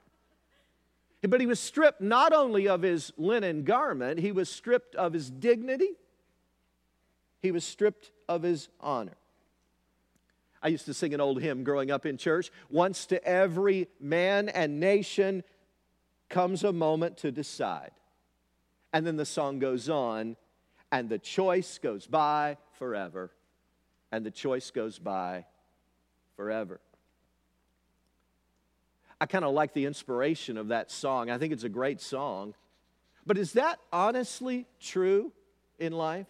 But 1.21 1.39
he 1.39 1.45
was 1.45 1.59
stripped 1.59 2.01
not 2.01 2.33
only 2.33 2.67
of 2.67 2.81
his 2.81 3.13
linen 3.15 3.63
garment, 3.63 4.19
he 4.19 4.31
was 4.31 4.49
stripped 4.49 4.95
of 4.95 5.13
his 5.13 5.29
dignity, 5.29 5.91
he 7.43 7.51
was 7.51 7.63
stripped 7.63 8.11
of 8.27 8.41
his 8.41 8.69
honor. 8.79 9.17
I 10.65 10.69
used 10.69 10.85
to 10.85 10.95
sing 10.95 11.13
an 11.13 11.21
old 11.21 11.39
hymn 11.43 11.63
growing 11.63 11.91
up 11.91 12.07
in 12.07 12.17
church. 12.17 12.51
Once 12.71 13.05
to 13.07 13.23
every 13.23 13.87
man 13.99 14.49
and 14.49 14.79
nation 14.79 15.43
comes 16.27 16.63
a 16.63 16.73
moment 16.73 17.17
to 17.17 17.31
decide. 17.31 17.91
And 18.91 19.05
then 19.05 19.15
the 19.15 19.27
song 19.27 19.59
goes 19.59 19.89
on, 19.89 20.35
and 20.91 21.07
the 21.07 21.19
choice 21.19 21.77
goes 21.77 22.07
by 22.07 22.57
forever. 22.79 23.29
And 24.11 24.25
the 24.25 24.31
choice 24.31 24.71
goes 24.71 24.97
by 24.97 25.45
forever. 26.35 26.79
I 29.21 29.27
kind 29.27 29.45
of 29.45 29.53
like 29.53 29.73
the 29.73 29.85
inspiration 29.85 30.57
of 30.57 30.69
that 30.69 30.89
song. 30.89 31.29
I 31.29 31.37
think 31.37 31.53
it's 31.53 31.63
a 31.63 31.69
great 31.69 32.01
song. 32.01 32.55
But 33.23 33.37
is 33.37 33.53
that 33.53 33.77
honestly 33.93 34.65
true 34.79 35.31
in 35.77 35.93
life? 35.93 36.25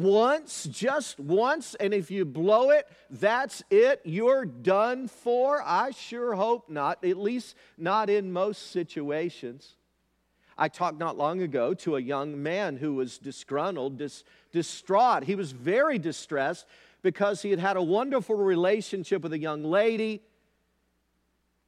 Once, 0.00 0.64
just 0.64 1.20
once, 1.20 1.74
and 1.76 1.92
if 1.94 2.10
you 2.10 2.24
blow 2.24 2.70
it, 2.70 2.88
that's 3.10 3.62
it. 3.70 4.00
You're 4.04 4.44
done 4.44 5.08
for. 5.08 5.62
I 5.64 5.90
sure 5.90 6.34
hope 6.34 6.68
not, 6.68 7.04
at 7.04 7.16
least 7.16 7.54
not 7.78 8.10
in 8.10 8.32
most 8.32 8.70
situations. 8.70 9.76
I 10.56 10.68
talked 10.68 10.98
not 10.98 11.16
long 11.16 11.40
ago 11.40 11.72
to 11.74 11.96
a 11.96 12.00
young 12.00 12.42
man 12.42 12.76
who 12.76 12.94
was 12.94 13.18
disgruntled, 13.18 13.96
dis- 13.96 14.24
distraught. 14.52 15.24
He 15.24 15.34
was 15.34 15.52
very 15.52 15.98
distressed 15.98 16.66
because 17.02 17.40
he 17.40 17.50
had 17.50 17.60
had 17.60 17.76
a 17.76 17.82
wonderful 17.82 18.36
relationship 18.36 19.22
with 19.22 19.32
a 19.32 19.38
young 19.38 19.64
lady. 19.64 20.22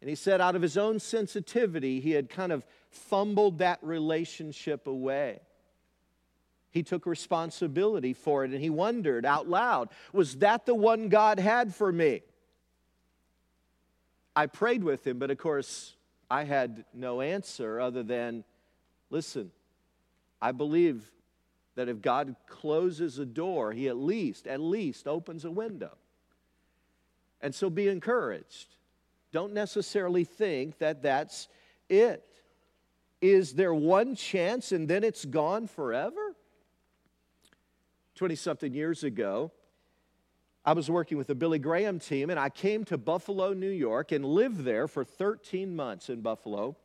And 0.01 0.11
he 0.11 0.15
said, 0.15 0.41
out 0.41 0.57
of 0.57 0.63
his 0.63 0.77
own 0.77 0.99
sensitivity, 0.99 2.01
he 2.01 2.11
had 2.11 2.29
kind 2.29 2.53
of 2.53 2.67
fumbled 2.91 3.59
that 3.59 3.79
relationship 3.83 4.87
away. 4.87 5.41
He 6.73 6.83
took 6.83 7.07
responsibility 7.07 8.15
for 8.15 8.45
it 8.45 8.51
and 8.51 8.61
he 8.61 8.71
wondered 8.71 9.25
out 9.25 9.49
loud 9.49 9.91
was 10.13 10.37
that 10.37 10.67
the 10.67 10.75
one 10.75 11.09
God 11.09 11.39
had 11.39 11.75
for 11.75 11.93
me? 11.93 12.23
I 14.35 14.47
prayed 14.47 14.83
with 14.83 15.07
him, 15.07 15.19
but 15.19 15.31
of 15.31 15.37
course, 15.37 15.95
I 16.31 16.45
had 16.45 16.87
no 16.95 17.21
answer 17.21 17.79
other 17.79 18.03
than 18.03 18.45
listen, 19.11 19.51
I 20.41 20.53
believe 20.53 21.13
that 21.75 21.91
if 21.91 22.01
God 22.01 22.35
closes 22.47 23.19
a 23.19 23.27
door, 23.27 23.73
he 23.73 23.89
at 23.89 23.97
least, 23.97 24.47
at 24.47 24.61
least 24.61 25.07
opens 25.07 25.45
a 25.45 25.51
window. 25.51 25.95
And 27.43 27.55
so 27.55 27.69
be 27.69 27.89
encouraged. 27.89 28.77
Don't 29.31 29.53
necessarily 29.53 30.25
think 30.25 30.79
that 30.79 31.03
that's 31.03 31.49
it. 31.91 32.25
Is 33.21 33.55
there 33.55 33.75
one 33.75 34.15
chance 34.15 34.73
and 34.73 34.89
then 34.89 35.05
it's 35.05 35.25
gone 35.25 35.67
forever? 35.67 36.32
20 38.15 38.35
something 38.35 38.75
years 38.75 39.05
ago, 39.05 39.51
I 40.65 40.75
was 40.75 40.89
working 40.91 41.19
with 41.19 41.27
the 41.27 41.35
Billy 41.35 41.59
Graham 41.59 41.99
team, 41.99 42.31
and 42.31 42.39
I 42.39 42.49
came 42.49 42.85
to 42.85 42.99
Buffalo, 42.99 43.53
New 43.53 43.71
York, 43.71 44.13
and 44.13 44.25
lived 44.25 44.65
there 44.65 44.87
for 44.87 45.05
13 45.05 45.75
months 45.75 46.09
in 46.09 46.21
Buffalo. 46.21 46.77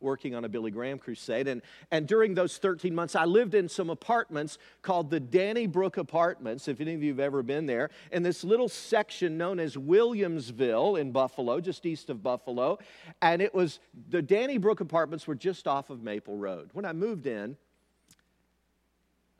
working 0.00 0.32
on 0.36 0.44
a 0.44 0.48
Billy 0.48 0.70
Graham 0.70 0.96
crusade. 0.96 1.48
And, 1.48 1.60
and 1.90 2.06
during 2.06 2.34
those 2.34 2.56
13 2.58 2.94
months, 2.94 3.16
I 3.16 3.24
lived 3.24 3.54
in 3.54 3.68
some 3.68 3.90
apartments 3.90 4.56
called 4.80 5.10
the 5.10 5.18
Danny 5.18 5.66
Brook 5.66 5.96
Apartments, 5.96 6.68
if 6.68 6.80
any 6.80 6.94
of 6.94 7.02
you 7.02 7.10
have 7.10 7.18
ever 7.18 7.42
been 7.42 7.66
there, 7.66 7.90
in 8.12 8.22
this 8.22 8.44
little 8.44 8.68
section 8.68 9.36
known 9.36 9.58
as 9.58 9.74
Williamsville 9.74 11.00
in 11.00 11.10
Buffalo, 11.10 11.60
just 11.60 11.84
east 11.84 12.10
of 12.10 12.22
Buffalo. 12.22 12.78
And 13.20 13.42
it 13.42 13.52
was 13.52 13.80
the 14.08 14.22
Danny 14.22 14.56
Brook 14.56 14.78
Apartments 14.78 15.26
were 15.26 15.34
just 15.34 15.66
off 15.66 15.90
of 15.90 16.00
Maple 16.00 16.36
Road. 16.36 16.70
When 16.74 16.84
I 16.84 16.92
moved 16.92 17.26
in, 17.26 17.56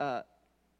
uh, 0.01 0.23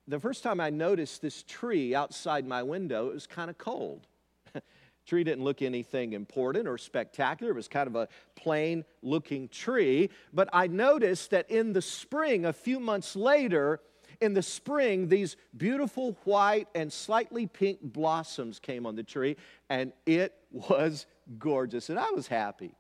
the 0.10 0.20
first 0.20 0.42
time 0.42 0.60
I 0.60 0.72
noticed 0.72 1.22
this 1.22 1.44
tree 1.44 1.94
outside 1.94 2.46
my 2.46 2.64
window, 2.64 3.10
it 3.10 3.14
was 3.14 3.28
kind 3.28 3.50
of 3.50 3.58
cold. 3.58 4.08
tree 5.06 5.24
didn't 5.24 5.44
look 5.44 5.62
anything 5.62 6.14
important 6.14 6.68
or 6.68 6.78
spectacular. 6.80 7.52
It 7.52 7.56
was 7.56 7.68
kind 7.68 7.88
of 7.88 7.96
a 7.96 8.08
plain 8.36 8.86
looking 9.04 9.48
tree. 9.50 10.10
But 10.34 10.50
I 10.52 10.66
noticed 10.68 11.30
that 11.30 11.50
in 11.52 11.74
the 11.74 11.82
spring, 11.82 12.46
a 12.46 12.54
few 12.54 12.80
months 12.80 13.16
later, 13.16 13.82
in 14.20 14.34
the 14.34 14.42
spring, 14.42 15.08
these 15.08 15.38
beautiful 15.56 16.18
white 16.24 16.68
and 16.74 16.92
slightly 16.92 17.46
pink 17.46 17.80
blossoms 17.82 18.60
came 18.60 18.88
on 18.88 18.96
the 18.96 19.04
tree, 19.04 19.38
and 19.70 19.94
it 20.08 20.34
was 20.52 21.06
gorgeous. 21.38 21.90
And 21.90 22.00
I 22.00 22.10
was 22.12 22.28
happy. 22.28 22.74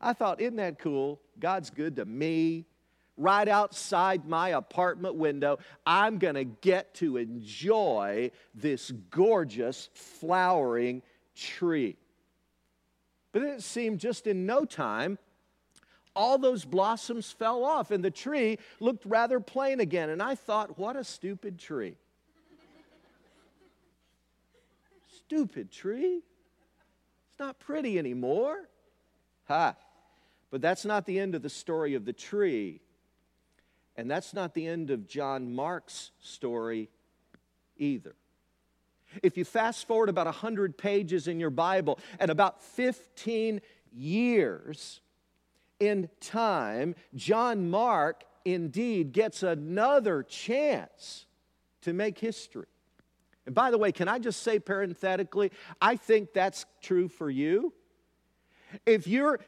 I 0.00 0.12
thought, 0.12 0.40
isn't 0.40 0.56
that 0.56 0.78
cool? 0.78 1.20
God's 1.38 1.68
good 1.68 1.96
to 1.96 2.04
me. 2.04 2.64
Right 3.20 3.48
outside 3.48 4.26
my 4.26 4.48
apartment 4.48 5.14
window, 5.14 5.58
I'm 5.84 6.16
going 6.16 6.36
to 6.36 6.44
get 6.44 6.94
to 6.94 7.18
enjoy 7.18 8.30
this 8.54 8.90
gorgeous 9.10 9.90
flowering 9.92 11.02
tree. 11.36 11.98
But 13.32 13.42
it 13.42 13.62
seemed 13.62 14.00
just 14.00 14.26
in 14.26 14.46
no 14.46 14.64
time, 14.64 15.18
all 16.16 16.38
those 16.38 16.64
blossoms 16.64 17.30
fell 17.30 17.62
off 17.62 17.90
and 17.90 18.02
the 18.02 18.10
tree 18.10 18.58
looked 18.80 19.04
rather 19.04 19.38
plain 19.38 19.80
again. 19.80 20.08
And 20.08 20.22
I 20.22 20.34
thought, 20.34 20.78
what 20.78 20.96
a 20.96 21.04
stupid 21.04 21.58
tree. 21.58 21.96
stupid 25.26 25.70
tree. 25.70 26.22
It's 27.28 27.38
not 27.38 27.58
pretty 27.60 27.98
anymore. 27.98 28.66
Ha. 29.48 29.76
But 30.50 30.62
that's 30.62 30.86
not 30.86 31.04
the 31.04 31.18
end 31.18 31.34
of 31.34 31.42
the 31.42 31.50
story 31.50 31.94
of 31.94 32.06
the 32.06 32.14
tree. 32.14 32.80
And 34.00 34.10
that's 34.10 34.32
not 34.32 34.54
the 34.54 34.66
end 34.66 34.90
of 34.90 35.06
John 35.06 35.54
Mark's 35.54 36.12
story 36.20 36.88
either. 37.76 38.14
If 39.22 39.36
you 39.36 39.44
fast 39.44 39.86
forward 39.86 40.08
about 40.08 40.24
100 40.24 40.78
pages 40.78 41.28
in 41.28 41.38
your 41.38 41.50
Bible 41.50 41.98
and 42.18 42.30
about 42.30 42.62
15 42.62 43.60
years 43.92 45.02
in 45.80 46.08
time, 46.18 46.94
John 47.14 47.68
Mark 47.68 48.24
indeed 48.46 49.12
gets 49.12 49.42
another 49.42 50.22
chance 50.22 51.26
to 51.82 51.92
make 51.92 52.18
history. 52.18 52.68
And 53.44 53.54
by 53.54 53.70
the 53.70 53.76
way, 53.76 53.92
can 53.92 54.08
I 54.08 54.18
just 54.18 54.42
say 54.42 54.58
parenthetically, 54.58 55.52
I 55.78 55.96
think 55.96 56.32
that's 56.32 56.64
true 56.80 57.08
for 57.08 57.28
you. 57.28 57.74
If 58.86 59.06
you're 59.06 59.40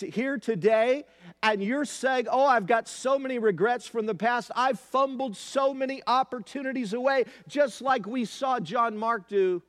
here 0.00 0.38
today 0.38 1.04
and 1.42 1.62
you're 1.62 1.84
saying, 1.84 2.26
Oh, 2.30 2.44
I've 2.44 2.66
got 2.66 2.88
so 2.88 3.18
many 3.18 3.38
regrets 3.38 3.86
from 3.86 4.06
the 4.06 4.14
past, 4.14 4.50
I've 4.54 4.80
fumbled 4.80 5.36
so 5.36 5.72
many 5.74 6.02
opportunities 6.06 6.92
away, 6.92 7.24
just 7.48 7.82
like 7.82 8.06
we 8.06 8.24
saw 8.24 8.60
John 8.60 8.96
Mark 8.96 9.28
do 9.28 9.62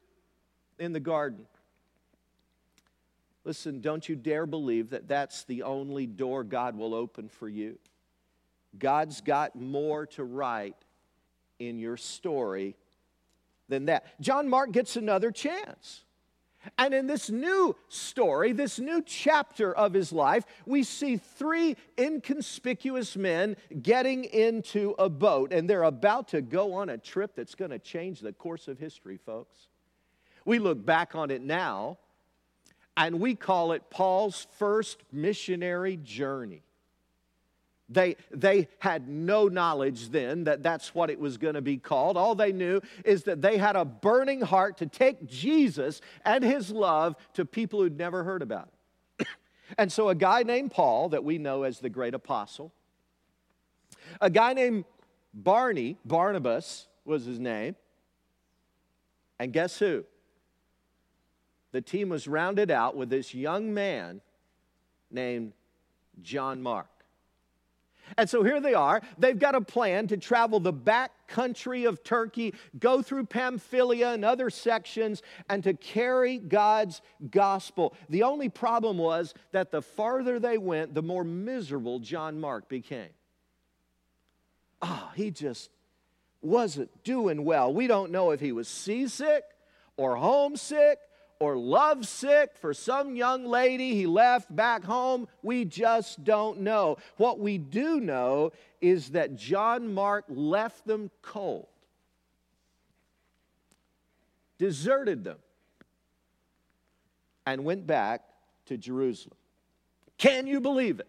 in 0.79 0.93
the 0.93 0.99
garden. 0.99 1.45
Listen, 3.43 3.81
don't 3.81 4.07
you 4.07 4.15
dare 4.15 4.45
believe 4.45 4.91
that 4.91 5.07
that's 5.07 5.43
the 5.45 5.63
only 5.63 6.05
door 6.05 6.43
God 6.43 6.77
will 6.77 6.93
open 6.93 7.27
for 7.27 7.49
you. 7.49 7.77
God's 8.77 9.21
got 9.21 9.55
more 9.55 10.05
to 10.07 10.23
write 10.23 10.75
in 11.59 11.79
your 11.79 11.97
story 11.97 12.75
than 13.67 13.85
that. 13.85 14.05
John 14.21 14.47
Mark 14.47 14.71
gets 14.71 14.95
another 14.95 15.31
chance. 15.31 16.03
And 16.77 16.93
in 16.93 17.07
this 17.07 17.29
new 17.29 17.75
story, 17.87 18.51
this 18.51 18.79
new 18.79 19.01
chapter 19.01 19.75
of 19.75 19.93
his 19.93 20.11
life, 20.11 20.45
we 20.65 20.83
see 20.83 21.17
three 21.17 21.75
inconspicuous 21.97 23.15
men 23.15 23.55
getting 23.81 24.25
into 24.25 24.95
a 24.99 25.09
boat, 25.09 25.51
and 25.53 25.69
they're 25.69 25.83
about 25.83 26.27
to 26.29 26.41
go 26.41 26.73
on 26.73 26.89
a 26.89 26.97
trip 26.97 27.35
that's 27.35 27.55
going 27.55 27.71
to 27.71 27.79
change 27.79 28.19
the 28.19 28.33
course 28.33 28.67
of 28.67 28.77
history, 28.77 29.17
folks. 29.17 29.69
We 30.45 30.59
look 30.59 30.85
back 30.85 31.15
on 31.15 31.31
it 31.31 31.41
now, 31.41 31.97
and 32.97 33.19
we 33.19 33.35
call 33.35 33.71
it 33.71 33.89
Paul's 33.89 34.47
first 34.57 35.03
missionary 35.11 35.97
journey. 35.97 36.63
They, 37.91 38.15
they 38.31 38.69
had 38.79 39.09
no 39.09 39.49
knowledge 39.49 40.09
then 40.09 40.45
that 40.45 40.63
that's 40.63 40.95
what 40.95 41.09
it 41.09 41.19
was 41.19 41.37
going 41.37 41.55
to 41.55 41.61
be 41.61 41.75
called. 41.77 42.15
All 42.15 42.35
they 42.35 42.53
knew 42.53 42.79
is 43.03 43.23
that 43.23 43.41
they 43.41 43.57
had 43.57 43.75
a 43.75 43.83
burning 43.83 44.39
heart 44.39 44.77
to 44.77 44.85
take 44.85 45.25
Jesus 45.25 45.99
and 46.23 46.41
his 46.41 46.71
love 46.71 47.15
to 47.33 47.43
people 47.43 47.81
who'd 47.81 47.97
never 47.97 48.23
heard 48.23 48.41
about 48.41 48.69
it. 49.19 49.27
and 49.77 49.91
so, 49.91 50.07
a 50.07 50.15
guy 50.15 50.43
named 50.43 50.71
Paul, 50.71 51.09
that 51.09 51.25
we 51.25 51.37
know 51.37 51.63
as 51.63 51.79
the 51.79 51.89
great 51.89 52.13
apostle, 52.13 52.71
a 54.21 54.29
guy 54.29 54.53
named 54.53 54.85
Barney, 55.33 55.97
Barnabas 56.05 56.87
was 57.03 57.25
his 57.25 57.39
name, 57.39 57.75
and 59.37 59.51
guess 59.51 59.77
who? 59.79 60.05
The 61.73 61.81
team 61.81 62.07
was 62.07 62.25
rounded 62.25 62.71
out 62.71 62.95
with 62.95 63.09
this 63.09 63.33
young 63.33 63.73
man 63.73 64.21
named 65.09 65.51
John 66.21 66.61
Mark. 66.61 66.90
And 68.17 68.29
so 68.29 68.43
here 68.43 68.59
they 68.59 68.73
are. 68.73 69.01
They've 69.17 69.37
got 69.37 69.55
a 69.55 69.61
plan 69.61 70.07
to 70.07 70.17
travel 70.17 70.59
the 70.59 70.73
back 70.73 71.11
country 71.27 71.85
of 71.85 72.03
Turkey, 72.03 72.53
go 72.77 73.01
through 73.01 73.25
Pamphylia 73.25 74.09
and 74.09 74.25
other 74.25 74.49
sections, 74.49 75.21
and 75.49 75.63
to 75.63 75.73
carry 75.73 76.37
God's 76.37 77.01
gospel. 77.29 77.93
The 78.09 78.23
only 78.23 78.49
problem 78.49 78.97
was 78.97 79.33
that 79.51 79.71
the 79.71 79.81
farther 79.81 80.39
they 80.39 80.57
went, 80.57 80.93
the 80.93 81.01
more 81.01 81.23
miserable 81.23 81.99
John 81.99 82.39
Mark 82.39 82.67
became. 82.67 83.09
Ah, 84.81 85.09
oh, 85.09 85.13
he 85.15 85.31
just 85.31 85.69
wasn't 86.41 87.03
doing 87.03 87.45
well. 87.45 87.73
We 87.73 87.87
don't 87.87 88.11
know 88.11 88.31
if 88.31 88.39
he 88.39 88.51
was 88.51 88.67
seasick 88.67 89.43
or 89.95 90.15
homesick 90.15 90.99
or 91.41 91.57
lovesick 91.57 92.55
for 92.55 92.71
some 92.71 93.15
young 93.15 93.47
lady 93.47 93.95
he 93.95 94.05
left 94.05 94.55
back 94.55 94.83
home. 94.83 95.27
We 95.41 95.65
just 95.65 96.23
don't 96.23 96.61
know. 96.61 96.97
What 97.17 97.39
we 97.39 97.57
do 97.57 97.99
know 97.99 98.51
is 98.79 99.09
that 99.09 99.35
John 99.35 99.91
Mark 99.91 100.25
left 100.29 100.85
them 100.85 101.09
cold, 101.23 101.65
deserted 104.59 105.23
them, 105.23 105.39
and 107.47 107.65
went 107.65 107.87
back 107.87 108.21
to 108.67 108.77
Jerusalem. 108.77 109.35
Can 110.19 110.45
you 110.45 110.61
believe 110.61 110.99
it? 110.99 111.07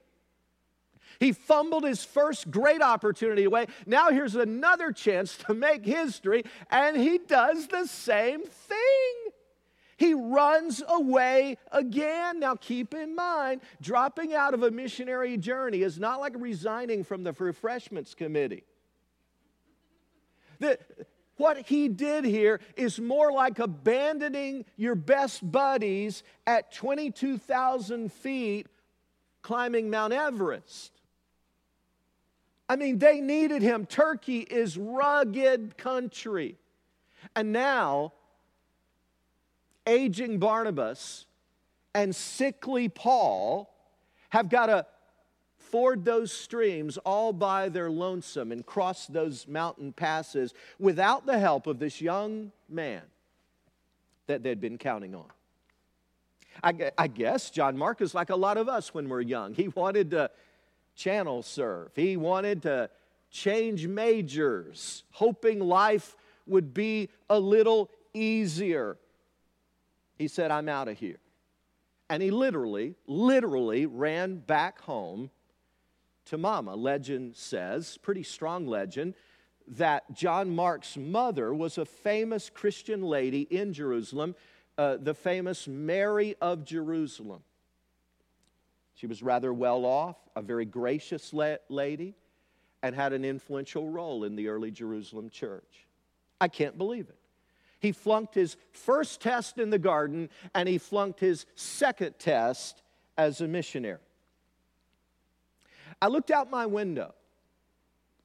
He 1.21 1.33
fumbled 1.33 1.85
his 1.85 2.05
first 2.05 2.51
great 2.51 2.81
opportunity 2.81 3.45
away. 3.45 3.67
Now 3.85 4.09
here's 4.09 4.35
another 4.35 4.93
chance 4.93 5.37
to 5.47 5.53
make 5.53 5.85
history, 5.85 6.45
and 6.71 6.97
he 6.97 7.19
does 7.19 7.67
the 7.67 7.85
same 7.85 8.45
thing. 8.45 9.22
He 10.03 10.15
runs 10.15 10.83
away 10.89 11.59
again. 11.71 12.41
Now, 12.41 12.57
keep 12.57 12.93
in 12.93 13.15
mind, 13.15 13.61
dropping 13.81 14.35
out 14.35 14.53
of 14.53 14.65
a 14.65 14.71
missionary 14.73 15.37
journey 15.37 15.83
is 15.83 15.97
not 15.97 16.19
like 16.19 16.35
resigning 16.37 17.05
from 17.05 17.23
the 17.23 17.33
refreshments 17.33 18.13
committee. 18.13 18.65
The, 20.59 20.77
what 21.37 21.69
he 21.69 21.87
did 21.87 22.25
here 22.25 22.59
is 22.77 22.99
more 22.99 23.31
like 23.31 23.61
abandoning 23.61 24.65
your 24.77 24.97
best 24.97 25.49
buddies 25.49 26.25
at 26.49 26.73
22,000 26.73 28.13
feet 28.13 28.67
climbing 29.41 29.89
Mount 29.89 30.13
Everest. 30.13 30.91
I 32.69 32.75
mean, 32.75 32.99
they 32.99 33.21
needed 33.21 33.63
him. 33.63 33.87
Turkey 33.87 34.41
is 34.41 34.77
rugged 34.77 35.79
country. 35.79 36.59
And 37.37 37.53
now 37.53 38.15
aging 39.87 40.39
Barnabas 40.39 41.27
and 41.95 42.15
sickly 42.15 42.89
Paul 42.89 43.73
have 44.31 44.49
got 44.49 44.67
to 44.67 44.87
ford 45.57 46.05
those 46.05 46.33
streams 46.33 46.99
all 46.99 47.33
by 47.33 47.69
their 47.69 47.91
lonesome 47.91 48.53
and 48.53 48.65
cross 48.65 49.07
those 49.07 49.49
mountain 49.49 49.93
passes 49.93 50.53
without 50.79 51.25
the 51.27 51.39
help 51.39 51.67
of 51.67 51.79
this 51.79 52.01
young 52.01 52.53
man 52.69 53.03
that 54.27 54.43
they'd 54.43 54.61
been 54.61 54.79
counting 54.79 55.15
on. 55.15 55.27
I, 56.63 56.93
I 56.99 57.07
guess 57.07 57.51
John 57.51 57.77
Mark 57.77 58.01
is 58.03 58.15
like 58.15 58.31
a 58.31 58.37
lot 58.37 58.57
of 58.57 58.69
us 58.69 58.93
when 58.93 59.09
we're 59.09 59.23
young. 59.23 59.55
He 59.55 59.69
wanted 59.69 60.11
to 60.11 60.31
channel 60.95 61.43
surf, 61.43 61.93
he 61.97 62.17
wanted 62.17 62.63
to 62.63 62.91
change 63.31 63.87
majors, 63.87 65.05
hoping 65.13 65.59
life 65.59 66.17
would 66.47 66.75
be 66.75 67.09
a 67.31 67.41
little 67.41 67.89
easier. 68.13 68.99
He 70.23 70.29
said, 70.29 70.53
I'm 70.53 70.69
out 70.69 70.87
of 70.87 70.97
here. 71.01 71.19
And 72.09 72.23
he 72.23 72.31
literally, 72.31 72.95
literally 73.09 73.87
ran 73.87 74.37
back 74.37 74.81
home 74.81 75.31
to 76.27 76.39
mama. 76.39 76.77
Legend 76.77 77.35
says, 77.35 77.99
pretty 78.03 78.23
strong 78.23 78.69
legend, 78.69 79.15
that 79.67 80.05
John 80.15 80.55
Mark's 80.55 80.97
mother 80.97 81.53
was 81.53 81.77
a 81.77 81.85
famous 81.85 82.51
Christian 82.51 83.03
lady 83.03 83.41
in 83.41 83.73
Jerusalem, 83.73 84.37
uh, 84.79 84.99
the 85.01 85.13
famous 85.13 85.67
Mary 85.67 86.37
of 86.41 86.65
Jerusalem. 86.65 87.43
She 88.95 89.09
was 89.09 89.25
rather 89.25 89.53
well 89.53 89.85
off, 89.85 90.19
a 90.37 90.43
very 90.43 90.67
gracious 90.67 91.33
la- 91.33 91.57
lady, 91.69 92.15
and 92.81 92.95
had 92.95 93.13
an 93.13 93.25
influential 93.25 93.89
role 93.89 94.23
in 94.23 94.37
the 94.37 94.47
early 94.47 94.71
Jerusalem 94.71 95.31
church. 95.31 95.89
I 96.41 96.47
can't 96.47 96.79
believe 96.79 97.09
it. 97.09 97.19
He 97.83 97.91
flunked 97.91 98.37
his 98.37 98.57
first 98.71 99.21
test 99.21 99.59
in 99.59 99.71
the 99.71 99.79
garden, 99.79 100.31
and 100.55 100.69
he 100.69 100.79
flunked 100.79 101.19
his 101.19 101.47
second 101.57 102.15
test 102.21 102.81
as 103.19 103.41
a 103.41 103.49
missionary. 103.49 103.99
I 106.01 106.07
looked 106.07 106.31
out 106.31 106.49
my 106.49 106.65
window 106.65 107.13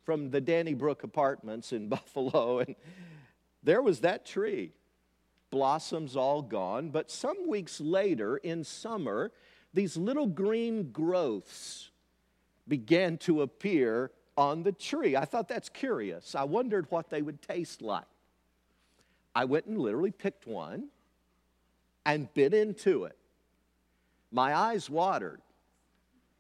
from 0.04 0.30
the 0.30 0.40
Danny 0.40 0.76
Brook 0.76 1.04
apartments 1.04 1.74
in 1.74 1.90
Buffalo, 1.90 2.60
and 2.60 2.76
there 3.64 3.82
was 3.82 4.02
that 4.02 4.28
tree. 4.28 4.74
Blossoms 5.50 6.16
all 6.16 6.44
gone, 6.44 6.90
but 6.90 7.10
some 7.10 7.48
weeks 7.48 7.82
later 7.82 8.38
in 8.38 8.64
summer, 8.64 9.32
these 9.74 9.98
little 9.98 10.28
green 10.28 10.92
growths 10.92 11.90
began 12.68 13.18
to 13.20 13.42
appear 13.42 14.12
on 14.38 14.62
the 14.62 14.72
tree. 14.72 15.16
I 15.16 15.26
thought 15.26 15.48
that's 15.48 15.70
curious. 15.70 16.36
I 16.36 16.44
wondered 16.44 16.86
what 16.92 17.10
they 17.10 17.24
would 17.24 17.42
taste 17.42 17.82
like. 17.82 18.06
I 19.38 19.46
went 19.46 19.68
and 19.68 19.78
literally 19.78 20.10
picked 20.10 20.48
one 20.48 20.88
and 22.08 22.34
bit 22.34 22.56
into 22.56 23.04
it. 23.04 23.16
My 24.32 24.56
eyes 24.56 24.90
watered, 24.90 25.42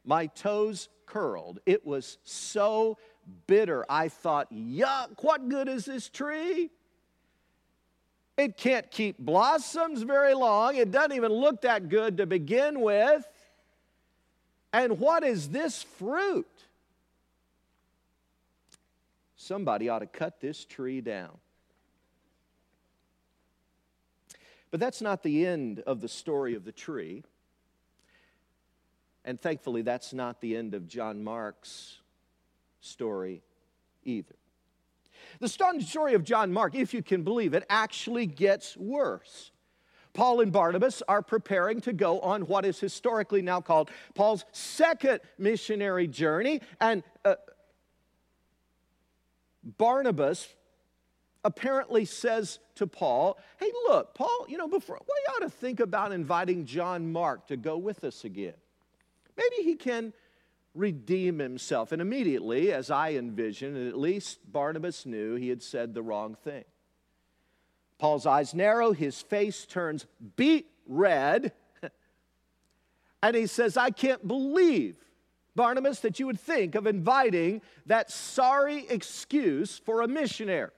my 0.03 0.25
toes 0.25 0.89
curled. 1.05 1.59
It 1.67 1.85
was 1.85 2.17
so 2.23 2.97
bitter. 3.45 3.85
I 3.87 4.09
thought, 4.09 4.51
yuck, 4.51 5.09
what 5.23 5.47
good 5.47 5.67
is 5.67 5.85
this 5.85 6.09
tree? 6.09 6.71
It 8.35 8.57
can't 8.57 8.89
keep 8.89 9.19
blossoms 9.19 10.01
very 10.01 10.33
long. 10.33 10.75
It 10.75 10.89
doesn't 10.89 11.13
even 11.13 11.31
look 11.31 11.61
that 11.61 11.89
good 11.89 12.17
to 12.17 12.25
begin 12.25 12.81
with. 12.81 13.23
And 14.73 14.97
what 14.99 15.23
is 15.23 15.49
this 15.49 15.83
fruit? 15.83 16.47
Somebody 19.35 19.87
ought 19.87 19.99
to 19.99 20.07
cut 20.07 20.41
this 20.41 20.65
tree 20.65 20.99
down. 20.99 21.37
But 24.71 24.79
that's 24.79 25.01
not 25.01 25.23
the 25.23 25.45
end 25.45 25.79
of 25.81 26.01
the 26.01 26.07
story 26.07 26.55
of 26.55 26.65
the 26.65 26.71
tree. 26.71 27.23
And 29.23 29.41
thankfully, 29.41 29.81
that's 29.81 30.13
not 30.13 30.41
the 30.41 30.55
end 30.55 30.73
of 30.73 30.87
John 30.87 31.23
Mark's 31.23 31.97
story 32.81 33.41
either. 34.03 34.35
The 35.39 35.49
story 35.49 36.13
of 36.13 36.23
John 36.23 36.51
Mark, 36.53 36.75
if 36.75 36.93
you 36.93 37.03
can 37.03 37.23
believe 37.23 37.53
it, 37.53 37.65
actually 37.69 38.25
gets 38.25 38.77
worse. 38.77 39.51
Paul 40.13 40.41
and 40.41 40.51
Barnabas 40.51 41.03
are 41.07 41.21
preparing 41.21 41.79
to 41.81 41.93
go 41.93 42.19
on 42.21 42.43
what 42.43 42.65
is 42.65 42.79
historically 42.79 43.41
now 43.41 43.61
called 43.61 43.91
Paul's 44.15 44.45
second 44.51 45.19
missionary 45.37 46.07
journey. 46.07 46.61
And 46.81 47.03
uh, 47.23 47.35
Barnabas 49.63 50.47
apparently 51.47 52.03
says 52.03 52.59
to 52.75 52.85
Paul, 52.85 53.39
Hey, 53.57 53.71
look, 53.87 54.13
Paul, 54.13 54.45
you 54.49 54.57
know, 54.57 54.67
before 54.67 54.99
we 55.01 55.33
ought 55.33 55.49
to 55.49 55.49
think 55.49 55.79
about 55.79 56.11
inviting 56.11 56.65
John 56.65 57.09
Mark 57.09 57.47
to 57.47 57.55
go 57.55 57.77
with 57.77 58.03
us 58.03 58.25
again. 58.25 58.53
Maybe 59.37 59.63
he 59.63 59.75
can 59.75 60.11
redeem 60.75 61.39
himself. 61.39 61.93
And 61.93 62.01
immediately, 62.01 62.73
as 62.73 62.91
I 62.91 63.11
envision, 63.11 63.87
at 63.87 63.97
least 63.97 64.39
Barnabas 64.51 65.05
knew 65.05 65.35
he 65.35 65.47
had 65.47 65.63
said 65.63 65.93
the 65.93 66.03
wrong 66.03 66.35
thing. 66.35 66.65
Paul's 67.97 68.25
eyes 68.25 68.53
narrow, 68.53 68.91
his 68.91 69.21
face 69.21 69.65
turns 69.65 70.05
beet 70.35 70.67
red, 70.85 71.53
and 73.23 73.37
he 73.37 73.47
says, 73.47 73.77
I 73.77 73.89
can't 73.89 74.27
believe, 74.27 74.97
Barnabas, 75.55 76.01
that 76.01 76.19
you 76.19 76.25
would 76.27 76.39
think 76.39 76.75
of 76.75 76.85
inviting 76.85 77.61
that 77.85 78.11
sorry 78.11 78.85
excuse 78.89 79.79
for 79.79 80.01
a 80.01 80.09
missionary. 80.09 80.71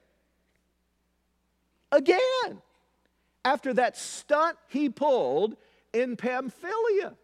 Again, 1.91 2.62
after 3.43 3.73
that 3.73 3.97
stunt 3.97 4.58
he 4.67 4.89
pulled 4.89 5.56
in 5.93 6.15
Pamphylia. 6.15 7.15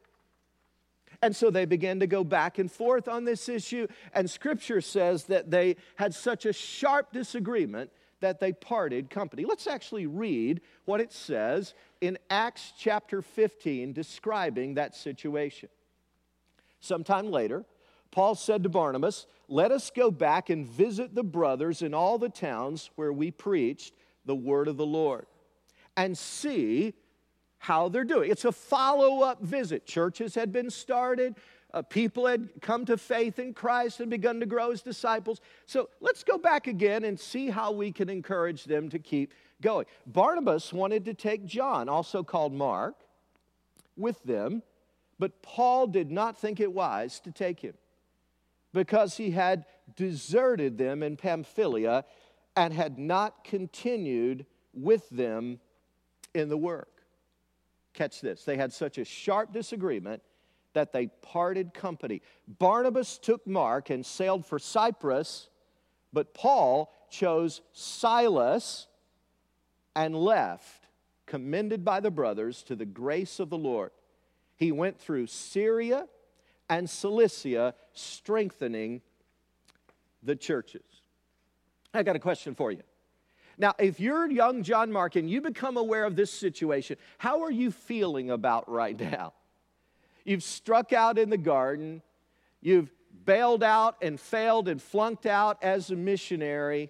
And 1.22 1.36
so 1.36 1.50
they 1.50 1.66
began 1.66 2.00
to 2.02 2.08
go 2.08 2.24
back 2.24 2.60
and 2.60 2.72
forth 2.72 3.08
on 3.08 3.26
this 3.26 3.50
issue. 3.50 3.88
And 4.14 4.30
scripture 4.30 4.82
says 4.82 5.26
that 5.26 5.50
they 5.50 5.78
had 5.96 6.14
such 6.14 6.46
a 6.46 6.54
sharp 6.54 7.14
disagreement 7.14 7.92
that 8.20 8.40
they 8.40 8.54
parted 8.54 9.10
company. 9.10 9.46
Let's 9.46 9.68
actually 9.68 10.08
read 10.08 10.62
what 10.86 11.02
it 11.02 11.12
says 11.12 11.74
in 12.02 12.18
Acts 12.30 12.74
chapter 12.78 13.22
15, 13.22 13.94
describing 13.94 14.76
that 14.76 14.96
situation. 14.96 15.70
Sometime 16.80 17.30
later, 17.30 17.66
Paul 18.12 18.36
said 18.36 18.64
to 18.64 18.70
Barnabas, 18.70 19.26
Let 19.48 19.72
us 19.72 19.92
go 19.92 20.12
back 20.12 20.50
and 20.50 20.66
visit 20.66 21.16
the 21.16 21.24
brothers 21.24 21.82
in 21.82 21.94
all 21.94 22.18
the 22.18 22.30
towns 22.30 22.90
where 22.96 23.12
we 23.12 23.32
preached 23.32 23.94
the 24.26 24.36
word 24.36 24.68
of 24.68 24.78
the 24.78 24.86
Lord 24.86 25.26
and 25.98 26.18
see 26.18 26.94
how 27.58 27.90
they're 27.90 28.04
doing. 28.04 28.30
It's 28.30 28.46
a 28.46 28.52
follow 28.52 29.22
up 29.22 29.42
visit. 29.42 29.86
Churches 29.86 30.36
had 30.36 30.52
been 30.52 30.70
started, 30.70 31.36
uh, 31.74 31.82
people 31.82 32.26
had 32.26 32.50
come 32.62 32.86
to 32.86 32.98
faith 32.98 33.40
in 33.40 33.54
Christ 33.54 34.00
and 34.00 34.10
begun 34.10 34.40
to 34.40 34.46
grow 34.46 34.72
as 34.72 34.82
disciples. 34.82 35.42
So 35.66 35.90
let's 36.00 36.24
go 36.24 36.38
back 36.38 36.68
again 36.68 37.04
and 37.04 37.20
see 37.20 37.50
how 37.50 37.72
we 37.72 37.92
can 37.92 38.10
encourage 38.10 38.66
them 38.66 38.90
to 38.90 39.00
keep 39.00 39.34
going. 39.62 39.86
Barnabas 40.06 40.72
wanted 40.72 41.06
to 41.06 41.14
take 41.14 41.46
John, 41.46 41.90
also 41.90 42.24
called 42.24 42.54
Mark, 42.54 42.96
with 43.98 44.22
them, 44.24 44.62
but 45.20 45.42
Paul 45.42 45.88
did 45.88 46.12
not 46.12 46.38
think 46.38 46.60
it 46.60 46.72
wise 46.72 47.20
to 47.22 47.32
take 47.32 47.62
him 47.62 47.74
because 48.74 49.18
he 49.18 49.32
had 49.32 49.66
deserted 49.96 50.78
them 50.78 51.02
in 51.02 51.16
Pamphylia 51.18 52.06
and 52.56 52.74
had 52.74 52.98
not 52.98 53.44
continued 53.44 54.46
with 54.74 55.10
them 55.10 55.60
in 56.34 56.50
the 56.50 56.58
work. 56.58 57.04
Catch 57.94 58.22
this. 58.22 58.44
They 58.44 58.58
had 58.58 58.74
such 58.74 58.98
a 58.98 59.06
sharp 59.06 59.54
disagreement 59.54 60.22
that 60.74 60.92
they 60.92 61.08
parted 61.08 61.74
company. 61.74 62.22
Barnabas 62.48 63.18
took 63.18 63.48
Mark 63.48 63.90
and 63.90 64.06
sailed 64.06 64.46
for 64.46 64.60
Cyprus, 64.60 65.50
but 66.12 66.34
Paul 66.34 66.94
chose 67.10 67.62
Silas 67.72 68.88
and 69.96 70.16
left, 70.16 70.88
commended 71.26 71.86
by 71.86 72.02
the 72.02 72.12
brothers 72.12 72.62
to 72.64 72.76
the 72.76 72.86
grace 72.86 73.40
of 73.40 73.50
the 73.50 73.58
Lord. 73.58 73.92
He 74.58 74.72
went 74.72 75.00
through 75.00 75.28
Syria 75.28 76.08
and 76.70 76.90
Cilicia, 76.90 77.74
strengthening 77.94 79.02
the 80.22 80.36
churches. 80.36 80.84
I 81.96 82.04
got 82.04 82.16
a 82.16 82.20
question 82.20 82.56
for 82.56 82.72
you. 82.72 82.82
Now, 83.58 83.74
if 83.80 84.00
you're 84.00 84.30
young 84.30 84.64
John 84.64 84.92
Mark 84.92 85.16
and 85.16 85.30
you 85.30 85.42
become 85.42 85.78
aware 85.78 86.04
of 86.04 86.16
this 86.16 86.32
situation, 86.32 86.98
how 87.18 87.44
are 87.44 87.52
you 87.52 87.72
feeling 87.72 88.30
about 88.30 88.70
right 88.70 89.00
now? 89.00 89.34
You've 90.26 90.44
struck 90.44 90.92
out 90.92 91.18
in 91.18 91.30
the 91.30 91.38
garden, 91.38 92.02
you've 92.62 92.92
bailed 93.26 93.64
out 93.64 93.96
and 94.02 94.20
failed 94.20 94.68
and 94.68 94.82
flunked 94.82 95.26
out 95.26 95.64
as 95.64 95.90
a 95.90 95.96
missionary, 95.96 96.90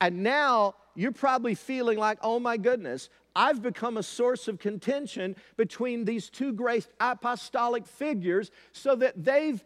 and 0.00 0.22
now 0.22 0.74
you're 0.94 1.12
probably 1.12 1.54
feeling 1.54 1.98
like, 1.98 2.18
oh 2.22 2.40
my 2.40 2.56
goodness, 2.56 3.10
I've 3.36 3.62
become 3.62 3.96
a 3.96 4.02
source 4.02 4.48
of 4.48 4.58
contention 4.58 5.36
between 5.56 6.04
these 6.04 6.30
two 6.30 6.52
great 6.52 6.86
apostolic 6.98 7.86
figures 7.86 8.50
so 8.72 8.96
that 8.96 9.22
they've 9.22 9.62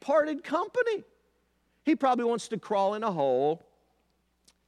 parted 0.00 0.42
company. 0.42 1.04
He 1.84 1.94
probably 1.94 2.24
wants 2.24 2.48
to 2.48 2.58
crawl 2.58 2.94
in 2.94 3.02
a 3.02 3.12
hole 3.12 3.62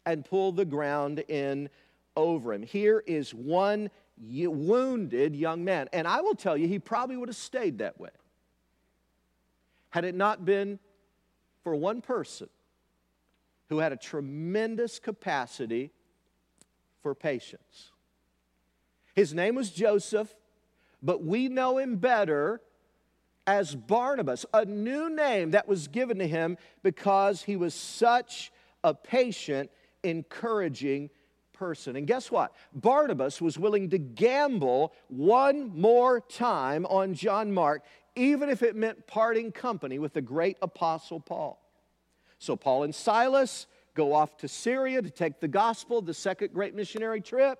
and 0.06 0.24
pull 0.24 0.52
the 0.52 0.64
ground 0.64 1.18
in 1.28 1.68
over 2.16 2.54
him. 2.54 2.62
Here 2.62 3.02
is 3.06 3.34
one 3.34 3.90
wounded 4.16 5.36
young 5.36 5.64
man. 5.64 5.88
And 5.92 6.08
I 6.08 6.22
will 6.22 6.34
tell 6.34 6.56
you, 6.56 6.66
he 6.68 6.78
probably 6.78 7.16
would 7.16 7.28
have 7.28 7.36
stayed 7.36 7.78
that 7.78 8.00
way 8.00 8.10
had 9.90 10.04
it 10.04 10.14
not 10.14 10.44
been 10.44 10.78
for 11.62 11.74
one 11.74 12.00
person 12.00 12.48
who 13.68 13.78
had 13.78 13.92
a 13.92 13.96
tremendous 13.96 14.98
capacity 14.98 15.90
for 17.02 17.14
patience. 17.14 17.92
His 19.14 19.32
name 19.32 19.54
was 19.54 19.70
Joseph, 19.70 20.34
but 21.02 21.24
we 21.24 21.48
know 21.48 21.78
him 21.78 21.96
better 21.96 22.60
as 23.46 23.74
Barnabas, 23.74 24.44
a 24.52 24.64
new 24.64 25.08
name 25.08 25.52
that 25.52 25.66
was 25.66 25.88
given 25.88 26.18
to 26.18 26.26
him 26.28 26.58
because 26.82 27.42
he 27.42 27.56
was 27.56 27.74
such 27.74 28.52
a 28.84 28.92
patient 28.92 29.70
encouraging 30.08 31.10
person. 31.52 31.96
And 31.96 32.06
guess 32.06 32.30
what? 32.30 32.54
Barnabas 32.74 33.40
was 33.40 33.58
willing 33.58 33.90
to 33.90 33.98
gamble 33.98 34.92
one 35.08 35.76
more 35.78 36.20
time 36.20 36.86
on 36.86 37.14
John 37.14 37.52
Mark, 37.52 37.84
even 38.14 38.48
if 38.48 38.62
it 38.62 38.76
meant 38.76 39.06
parting 39.06 39.52
company 39.52 39.98
with 39.98 40.12
the 40.12 40.22
great 40.22 40.56
apostle 40.62 41.20
Paul. 41.20 41.62
So 42.38 42.56
Paul 42.56 42.84
and 42.84 42.94
Silas 42.94 43.66
go 43.94 44.12
off 44.12 44.36
to 44.38 44.48
Syria 44.48 45.00
to 45.00 45.10
take 45.10 45.40
the 45.40 45.48
gospel, 45.48 46.02
the 46.02 46.14
second 46.14 46.52
great 46.52 46.74
missionary 46.74 47.20
trip. 47.20 47.58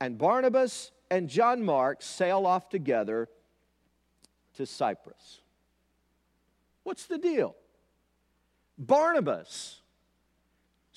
And 0.00 0.18
Barnabas 0.18 0.92
and 1.10 1.28
John 1.28 1.64
Mark 1.64 2.02
sail 2.02 2.46
off 2.46 2.68
together 2.68 3.28
to 4.54 4.66
Cyprus. 4.66 5.40
What's 6.82 7.06
the 7.06 7.18
deal? 7.18 7.54
Barnabas 8.78 9.77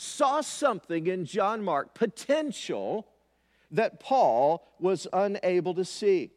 saw 0.02 0.42
something 0.42 1.06
in 1.06 1.26
John 1.26 1.64
Mark, 1.64 1.94
potential 1.94 3.08
that 3.70 4.00
Paul 4.00 4.68
was 4.80 5.08
unable 5.14 5.76
to 5.76 5.86
see. 5.86 6.32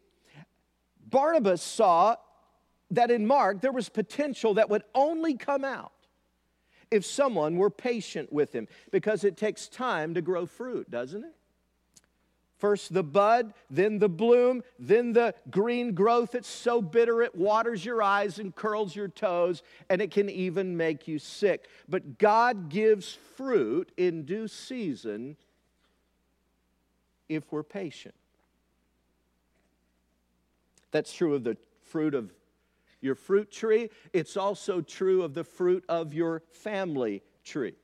Barnabas 1.09 1.63
saw 1.63 2.17
that 2.91 3.11
in 3.11 3.27
Mark 3.27 3.63
there 3.63 3.73
was 3.73 3.89
potential 3.89 4.55
that 4.55 4.69
would 4.69 4.83
only 4.95 5.35
come 5.35 5.65
out 5.65 5.93
if 6.91 7.07
someone 7.07 7.57
were 7.57 7.71
patient 7.71 8.31
with 8.31 8.55
him 8.55 8.69
because 8.93 9.25
it 9.25 9.39
takes 9.39 9.67
time 9.67 10.13
to 10.13 10.21
grow 10.21 10.45
fruit, 10.45 10.91
doesn't 10.91 11.25
it? 11.25 11.35
First 12.59 12.95
the 12.95 13.03
bud, 13.03 13.53
then 13.69 13.99
the 13.99 14.09
bloom, 14.09 14.63
then 14.79 15.13
the 15.13 15.35
green 15.51 15.93
growth. 15.93 16.35
It's 16.35 16.49
so 16.49 16.81
bitter 16.81 17.23
it 17.23 17.35
waters 17.35 17.85
your 17.85 18.03
eyes 18.03 18.39
and 18.39 18.55
curls 18.55 18.95
your 18.95 19.09
toes, 19.09 19.63
and 19.91 20.01
it 20.01 20.11
can 20.11 20.31
even 20.31 20.77
make 20.77 21.09
you 21.09 21.19
sick. 21.19 21.69
But 21.89 22.19
God 22.19 22.69
gives 22.69 23.19
fruit 23.37 23.91
in 23.97 24.25
due 24.25 24.49
season 24.49 25.37
if 27.29 27.51
we're 27.51 27.65
patient. 27.65 28.15
That's 30.91 31.13
true 31.13 31.35
of 31.35 31.43
the 31.43 31.57
fruit 31.83 32.15
of 32.15 32.33
your 33.01 33.15
fruit 33.15 33.51
tree, 33.53 33.91
it's 34.15 34.37
also 34.37 34.81
true 34.81 35.23
of 35.23 35.35
the 35.35 35.45
fruit 35.45 35.85
of 35.91 36.15
your 36.15 36.43
family 36.53 37.23
tree. 37.45 37.75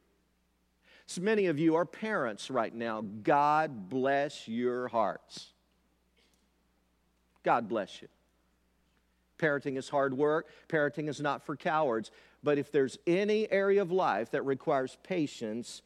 So 1.11 1.23
many 1.23 1.46
of 1.46 1.59
you 1.59 1.75
are 1.75 1.85
parents 1.85 2.53
right 2.53 2.73
now. 2.73 3.03
God 3.25 3.88
bless 3.88 4.46
your 4.46 4.87
hearts. 4.87 5.49
God 7.42 7.68
bless 7.68 8.01
you. 8.01 8.07
Parenting 9.37 9.77
is 9.77 9.88
hard 9.88 10.14
work. 10.14 10.46
Parenting 10.68 11.09
is 11.09 11.20
not 11.20 11.44
for 11.44 11.57
cowards. 11.57 12.12
But 12.44 12.59
if 12.59 12.70
there's 12.70 12.96
any 13.09 13.51
area 13.51 13.83
of 13.83 13.90
life 13.90 14.31
that 14.31 14.42
requires 14.42 14.99
patience, 15.03 15.83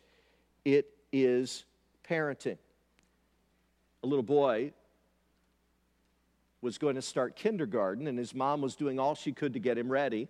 it 0.63 0.91
is 1.11 1.65
parenting. 2.07 2.59
A 4.03 4.07
little 4.07 4.23
boy 4.23 4.73
was 6.61 6.77
going 6.77 6.97
to 6.97 7.03
start 7.03 7.35
kindergarten, 7.35 8.09
and 8.09 8.19
his 8.19 8.35
mom 8.35 8.61
was 8.61 8.77
doing 8.77 9.01
all 9.01 9.15
she 9.15 9.33
could 9.33 9.55
to 9.55 9.59
get 9.59 9.79
him 9.79 9.91
ready. 9.91 10.29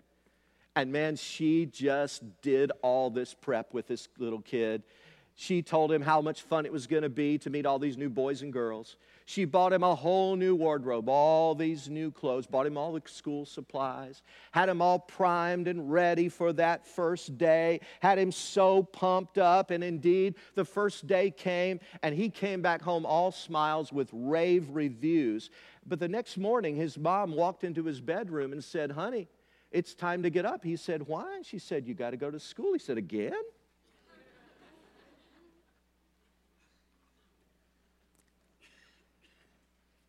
And 0.76 0.90
man, 0.90 1.16
she 1.16 1.66
just 1.66 2.22
did 2.42 2.72
all 2.82 3.10
this 3.10 3.34
prep 3.34 3.72
with 3.72 3.86
this 3.86 4.08
little 4.18 4.40
kid. 4.40 4.82
She 5.36 5.62
told 5.62 5.90
him 5.90 6.02
how 6.02 6.20
much 6.20 6.42
fun 6.42 6.64
it 6.64 6.72
was 6.72 6.86
going 6.86 7.02
to 7.02 7.08
be 7.08 7.38
to 7.38 7.50
meet 7.50 7.66
all 7.66 7.80
these 7.80 7.96
new 7.96 8.08
boys 8.08 8.42
and 8.42 8.52
girls. 8.52 8.96
She 9.26 9.44
bought 9.44 9.72
him 9.72 9.82
a 9.82 9.94
whole 9.94 10.36
new 10.36 10.54
wardrobe, 10.54 11.08
all 11.08 11.54
these 11.56 11.88
new 11.88 12.12
clothes, 12.12 12.46
bought 12.46 12.66
him 12.66 12.76
all 12.76 12.92
the 12.92 13.02
school 13.06 13.44
supplies, 13.46 14.22
had 14.52 14.68
him 14.68 14.80
all 14.80 14.98
primed 14.98 15.66
and 15.66 15.90
ready 15.90 16.28
for 16.28 16.52
that 16.52 16.86
first 16.86 17.36
day, 17.36 17.80
had 18.00 18.18
him 18.18 18.30
so 18.30 18.82
pumped 18.84 19.38
up. 19.38 19.70
And 19.72 19.82
indeed, 19.82 20.36
the 20.54 20.64
first 20.64 21.06
day 21.06 21.30
came, 21.30 21.80
and 22.02 22.14
he 22.14 22.28
came 22.28 22.62
back 22.62 22.82
home 22.82 23.04
all 23.04 23.32
smiles 23.32 23.92
with 23.92 24.10
rave 24.12 24.68
reviews. 24.70 25.50
But 25.86 25.98
the 25.98 26.08
next 26.08 26.36
morning, 26.36 26.76
his 26.76 26.96
mom 26.96 27.34
walked 27.34 27.64
into 27.64 27.84
his 27.84 28.00
bedroom 28.00 28.52
and 28.52 28.62
said, 28.62 28.92
Honey, 28.92 29.26
it's 29.74 29.92
time 29.92 30.22
to 30.22 30.30
get 30.30 30.46
up. 30.46 30.62
He 30.62 30.76
said, 30.76 31.08
Why? 31.08 31.42
She 31.42 31.58
said, 31.58 31.86
You 31.86 31.94
got 31.94 32.10
to 32.10 32.16
go 32.16 32.30
to 32.30 32.38
school. 32.38 32.72
He 32.72 32.78
said, 32.78 32.96
Again? 32.96 33.32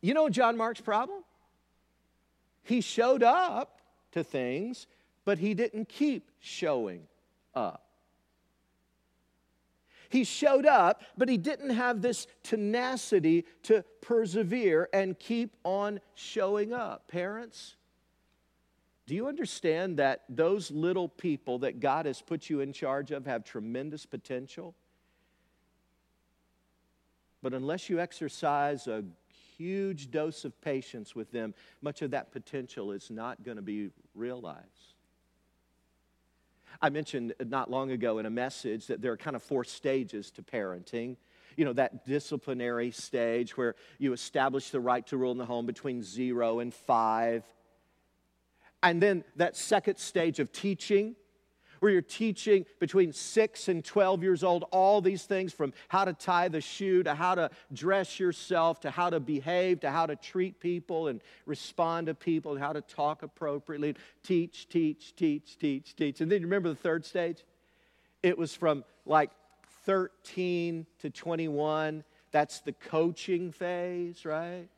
You 0.00 0.14
know 0.14 0.28
John 0.28 0.56
Mark's 0.56 0.80
problem? 0.80 1.24
He 2.62 2.80
showed 2.80 3.24
up 3.24 3.80
to 4.12 4.22
things, 4.22 4.86
but 5.24 5.38
he 5.38 5.52
didn't 5.52 5.88
keep 5.88 6.30
showing 6.38 7.08
up. 7.52 7.82
He 10.08 10.22
showed 10.22 10.64
up, 10.64 11.02
but 11.16 11.28
he 11.28 11.36
didn't 11.36 11.70
have 11.70 12.02
this 12.02 12.28
tenacity 12.44 13.44
to 13.64 13.84
persevere 14.00 14.88
and 14.92 15.18
keep 15.18 15.56
on 15.64 16.00
showing 16.14 16.72
up. 16.72 17.08
Parents, 17.08 17.75
do 19.06 19.14
you 19.14 19.28
understand 19.28 19.98
that 19.98 20.24
those 20.28 20.70
little 20.70 21.08
people 21.08 21.60
that 21.60 21.78
God 21.78 22.06
has 22.06 22.20
put 22.20 22.50
you 22.50 22.60
in 22.60 22.72
charge 22.72 23.12
of 23.12 23.26
have 23.26 23.44
tremendous 23.44 24.04
potential? 24.04 24.74
But 27.42 27.54
unless 27.54 27.88
you 27.88 28.00
exercise 28.00 28.88
a 28.88 29.04
huge 29.56 30.10
dose 30.10 30.44
of 30.44 30.60
patience 30.60 31.14
with 31.14 31.30
them, 31.30 31.54
much 31.80 32.02
of 32.02 32.10
that 32.10 32.32
potential 32.32 32.90
is 32.90 33.08
not 33.08 33.44
going 33.44 33.56
to 33.56 33.62
be 33.62 33.90
realized. 34.14 34.94
I 36.82 36.90
mentioned 36.90 37.34
not 37.44 37.70
long 37.70 37.92
ago 37.92 38.18
in 38.18 38.26
a 38.26 38.30
message 38.30 38.86
that 38.88 39.00
there 39.00 39.12
are 39.12 39.16
kind 39.16 39.36
of 39.36 39.42
four 39.42 39.64
stages 39.64 40.30
to 40.32 40.42
parenting. 40.42 41.16
You 41.56 41.64
know, 41.64 41.72
that 41.74 42.04
disciplinary 42.04 42.90
stage 42.90 43.56
where 43.56 43.76
you 43.98 44.12
establish 44.12 44.70
the 44.70 44.80
right 44.80 45.06
to 45.06 45.16
rule 45.16 45.32
in 45.32 45.38
the 45.38 45.46
home 45.46 45.64
between 45.64 46.02
zero 46.02 46.58
and 46.58 46.74
five. 46.74 47.44
And 48.86 49.02
then 49.02 49.24
that 49.34 49.56
second 49.56 49.98
stage 49.98 50.38
of 50.38 50.52
teaching, 50.52 51.16
where 51.80 51.90
you're 51.90 52.00
teaching 52.02 52.64
between 52.78 53.12
six 53.12 53.66
and 53.66 53.84
12 53.84 54.22
years 54.22 54.44
old 54.44 54.64
all 54.70 55.00
these 55.00 55.24
things 55.24 55.52
from 55.52 55.72
how 55.88 56.04
to 56.04 56.12
tie 56.12 56.46
the 56.46 56.60
shoe 56.60 57.02
to 57.02 57.12
how 57.12 57.34
to 57.34 57.50
dress 57.72 58.20
yourself 58.20 58.78
to 58.80 58.90
how 58.90 59.10
to 59.10 59.18
behave 59.18 59.80
to 59.80 59.90
how 59.90 60.06
to 60.06 60.14
treat 60.14 60.60
people 60.60 61.08
and 61.08 61.20
respond 61.46 62.06
to 62.06 62.14
people 62.14 62.52
and 62.52 62.60
how 62.60 62.72
to 62.72 62.80
talk 62.80 63.24
appropriately. 63.24 63.96
Teach, 64.22 64.68
teach, 64.68 65.16
teach, 65.16 65.58
teach, 65.58 65.96
teach. 65.96 66.20
And 66.20 66.30
then 66.30 66.40
you 66.40 66.46
remember 66.46 66.68
the 66.68 66.76
third 66.76 67.04
stage? 67.04 67.44
It 68.22 68.38
was 68.38 68.54
from 68.54 68.84
like 69.04 69.32
13 69.84 70.86
to 71.00 71.10
21. 71.10 72.04
That's 72.30 72.60
the 72.60 72.72
coaching 72.72 73.50
phase, 73.50 74.24
right? 74.24 74.68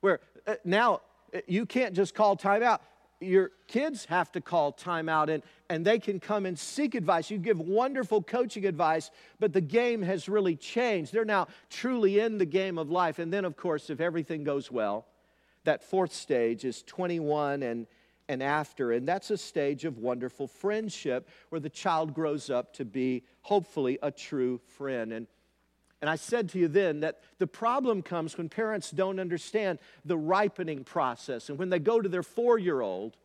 Where 0.00 0.18
uh, 0.48 0.56
now 0.64 1.00
you 1.46 1.66
can't 1.66 1.94
just 1.94 2.14
call 2.14 2.36
timeout 2.36 2.80
your 3.22 3.52
kids 3.68 4.04
have 4.06 4.32
to 4.32 4.40
call 4.40 4.72
timeout 4.72 5.28
and, 5.28 5.42
and 5.70 5.84
they 5.84 5.98
can 5.98 6.20
come 6.20 6.44
and 6.44 6.58
seek 6.58 6.94
advice. 6.94 7.30
You 7.30 7.38
give 7.38 7.58
wonderful 7.60 8.22
coaching 8.22 8.66
advice, 8.66 9.10
but 9.38 9.52
the 9.52 9.60
game 9.60 10.02
has 10.02 10.28
really 10.28 10.56
changed. 10.56 11.12
They're 11.12 11.24
now 11.24 11.48
truly 11.70 12.18
in 12.18 12.38
the 12.38 12.44
game 12.44 12.78
of 12.78 12.90
life. 12.90 13.18
And 13.18 13.32
then, 13.32 13.44
of 13.44 13.56
course, 13.56 13.90
if 13.90 14.00
everything 14.00 14.44
goes 14.44 14.70
well, 14.70 15.06
that 15.64 15.82
fourth 15.82 16.12
stage 16.12 16.64
is 16.64 16.82
21 16.82 17.62
and, 17.62 17.86
and 18.28 18.42
after. 18.42 18.92
And 18.92 19.06
that's 19.06 19.30
a 19.30 19.38
stage 19.38 19.84
of 19.84 19.98
wonderful 19.98 20.48
friendship 20.48 21.28
where 21.50 21.60
the 21.60 21.70
child 21.70 22.14
grows 22.14 22.50
up 22.50 22.74
to 22.74 22.84
be, 22.84 23.22
hopefully, 23.42 23.98
a 24.02 24.10
true 24.10 24.60
friend. 24.76 25.12
And 25.12 25.26
and 26.02 26.10
I 26.10 26.16
said 26.16 26.48
to 26.50 26.58
you 26.58 26.66
then 26.66 27.00
that 27.00 27.20
the 27.38 27.46
problem 27.46 28.02
comes 28.02 28.36
when 28.36 28.48
parents 28.48 28.90
don't 28.90 29.20
understand 29.20 29.78
the 30.04 30.18
ripening 30.18 30.82
process 30.82 31.48
and 31.48 31.56
when 31.58 31.70
they 31.70 31.78
go 31.78 32.00
to 32.00 32.08
their 32.08 32.24
four 32.24 32.58
year 32.58 32.80
old 32.80 33.16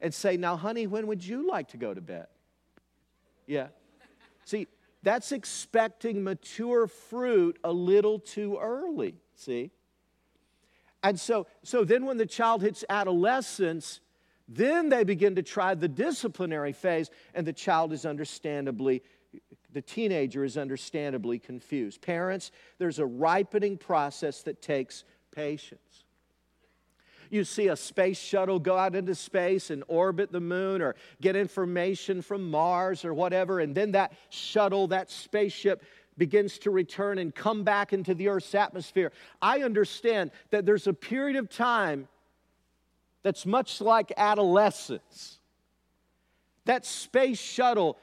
and 0.00 0.12
say, 0.12 0.38
Now, 0.38 0.56
honey, 0.56 0.86
when 0.86 1.06
would 1.06 1.24
you 1.24 1.46
like 1.46 1.68
to 1.68 1.76
go 1.76 1.92
to 1.92 2.00
bed? 2.00 2.26
Yeah. 3.46 3.68
See, 4.46 4.68
that's 5.02 5.32
expecting 5.32 6.24
mature 6.24 6.86
fruit 6.86 7.58
a 7.62 7.72
little 7.72 8.18
too 8.18 8.58
early, 8.58 9.14
see? 9.36 9.70
And 11.02 11.20
so, 11.20 11.46
so 11.62 11.84
then 11.84 12.06
when 12.06 12.16
the 12.16 12.26
child 12.26 12.62
hits 12.62 12.84
adolescence, 12.88 14.00
then 14.48 14.88
they 14.88 15.04
begin 15.04 15.36
to 15.36 15.42
try 15.42 15.74
the 15.74 15.88
disciplinary 15.88 16.72
phase, 16.72 17.10
and 17.34 17.46
the 17.46 17.52
child 17.52 17.92
is 17.92 18.06
understandably 18.06 19.02
the 19.78 19.82
teenager 19.82 20.42
is 20.42 20.58
understandably 20.58 21.38
confused. 21.38 22.02
Parents, 22.02 22.50
there's 22.78 22.98
a 22.98 23.06
ripening 23.06 23.78
process 23.78 24.42
that 24.42 24.60
takes 24.60 25.04
patience. 25.30 26.02
You 27.30 27.44
see 27.44 27.68
a 27.68 27.76
space 27.76 28.18
shuttle 28.18 28.58
go 28.58 28.76
out 28.76 28.96
into 28.96 29.14
space 29.14 29.70
and 29.70 29.84
orbit 29.86 30.32
the 30.32 30.40
moon 30.40 30.82
or 30.82 30.96
get 31.20 31.36
information 31.36 32.22
from 32.22 32.50
Mars 32.50 33.04
or 33.04 33.14
whatever, 33.14 33.60
and 33.60 33.72
then 33.72 33.92
that 33.92 34.14
shuttle, 34.30 34.88
that 34.88 35.12
spaceship, 35.12 35.84
begins 36.16 36.58
to 36.58 36.72
return 36.72 37.18
and 37.18 37.32
come 37.32 37.62
back 37.62 37.92
into 37.92 38.14
the 38.14 38.26
Earth's 38.26 38.56
atmosphere. 38.56 39.12
I 39.40 39.62
understand 39.62 40.32
that 40.50 40.66
there's 40.66 40.88
a 40.88 40.92
period 40.92 41.36
of 41.36 41.48
time 41.48 42.08
that's 43.22 43.46
much 43.46 43.80
like 43.80 44.12
adolescence. 44.16 45.38
That 46.64 46.84
space 46.84 47.38
shuttle 47.38 47.96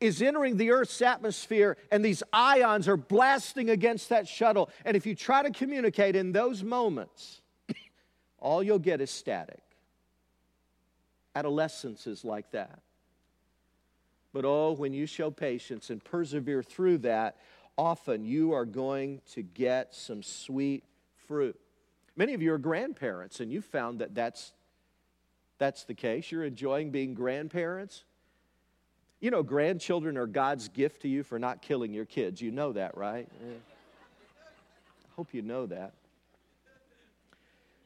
is 0.00 0.22
entering 0.22 0.56
the 0.56 0.70
Earth's 0.70 1.02
atmosphere, 1.02 1.76
and 1.90 2.04
these 2.04 2.22
ions 2.32 2.86
are 2.86 2.96
blasting 2.96 3.70
against 3.70 4.10
that 4.10 4.28
shuttle. 4.28 4.70
And 4.84 4.96
if 4.96 5.06
you 5.06 5.14
try 5.14 5.42
to 5.42 5.50
communicate 5.50 6.14
in 6.14 6.32
those 6.32 6.62
moments, 6.62 7.40
all 8.38 8.62
you'll 8.62 8.78
get 8.78 9.00
is 9.00 9.10
static. 9.10 9.62
Adolescence 11.34 12.06
is 12.06 12.24
like 12.24 12.50
that. 12.52 12.80
But 14.32 14.44
oh, 14.44 14.72
when 14.72 14.92
you 14.92 15.06
show 15.06 15.30
patience 15.30 15.90
and 15.90 16.02
persevere 16.02 16.62
through 16.62 16.98
that, 16.98 17.36
often 17.76 18.24
you 18.24 18.52
are 18.52 18.66
going 18.66 19.20
to 19.32 19.42
get 19.42 19.94
some 19.94 20.22
sweet 20.22 20.84
fruit. 21.26 21.58
Many 22.16 22.34
of 22.34 22.42
you 22.42 22.52
are 22.52 22.58
grandparents, 22.58 23.40
and 23.40 23.50
you 23.50 23.62
found 23.62 24.00
that 24.00 24.14
that's, 24.14 24.52
that's 25.58 25.84
the 25.84 25.94
case. 25.94 26.30
You're 26.30 26.44
enjoying 26.44 26.90
being 26.90 27.14
grandparents. 27.14 28.04
You 29.20 29.30
know, 29.30 29.42
grandchildren 29.42 30.16
are 30.16 30.26
God's 30.26 30.68
gift 30.68 31.02
to 31.02 31.08
you 31.08 31.22
for 31.22 31.38
not 31.38 31.60
killing 31.60 31.92
your 31.92 32.04
kids. 32.04 32.40
You 32.40 32.52
know 32.52 32.72
that, 32.72 32.96
right? 32.96 33.28
Yeah. 33.40 33.54
I 35.04 35.14
hope 35.16 35.34
you 35.34 35.42
know 35.42 35.66
that. 35.66 35.94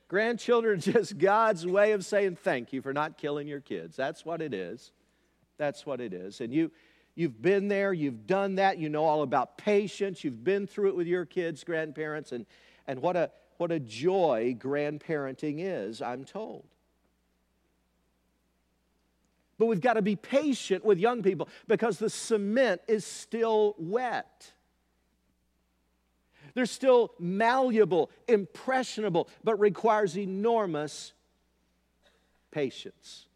Grandchildren 0.09 0.75
are 0.75 0.77
just 0.92 1.16
God's 1.16 1.66
way 1.66 1.92
of 1.92 2.05
saying 2.05 2.37
thank 2.37 2.73
you 2.75 2.83
for 2.83 2.92
not 2.92 3.16
killing 3.16 3.49
your 3.49 3.61
kids. 3.61 3.97
That's 3.97 4.27
what 4.27 4.42
it 4.42 4.53
is. 4.53 4.92
That's 5.57 5.87
what 5.87 6.03
it 6.03 6.12
is. 6.12 6.42
And 6.42 6.53
you, 6.53 6.71
you've 7.14 7.40
been 7.40 7.68
there, 7.68 7.95
you've 7.95 8.27
done 8.27 8.57
that, 8.57 8.77
you 8.77 8.90
know 8.90 9.05
all 9.05 9.23
about 9.23 9.57
patience, 9.57 10.25
you've 10.25 10.45
been 10.45 10.66
through 10.66 10.88
it 10.88 10.97
with 10.97 11.07
your 11.07 11.25
kids, 11.25 11.64
grandparents, 11.64 12.33
and, 12.33 12.45
and 12.87 13.01
what, 13.01 13.16
a, 13.16 13.31
what 13.57 13.73
a 13.73 13.81
joy 13.81 14.55
grandparenting 14.59 15.57
is, 15.59 16.03
I'm 16.03 16.25
told. 16.25 16.64
But 19.59 19.67
we've 19.67 19.81
got 19.81 19.95
to 19.95 20.03
be 20.03 20.17
patient 20.17 20.85
with 20.85 20.99
young 20.99 21.23
people 21.23 21.49
because 21.69 21.99
the 21.99 22.11
cement 22.11 22.81
is 22.88 23.05
still 23.05 23.75
wet. 23.79 24.53
They're 26.55 26.67
still 26.67 27.12
malleable, 27.19 28.11
impressionable, 28.29 29.29
but 29.43 29.59
requires 29.59 30.19
enormous 30.19 31.12
patience. 32.51 33.27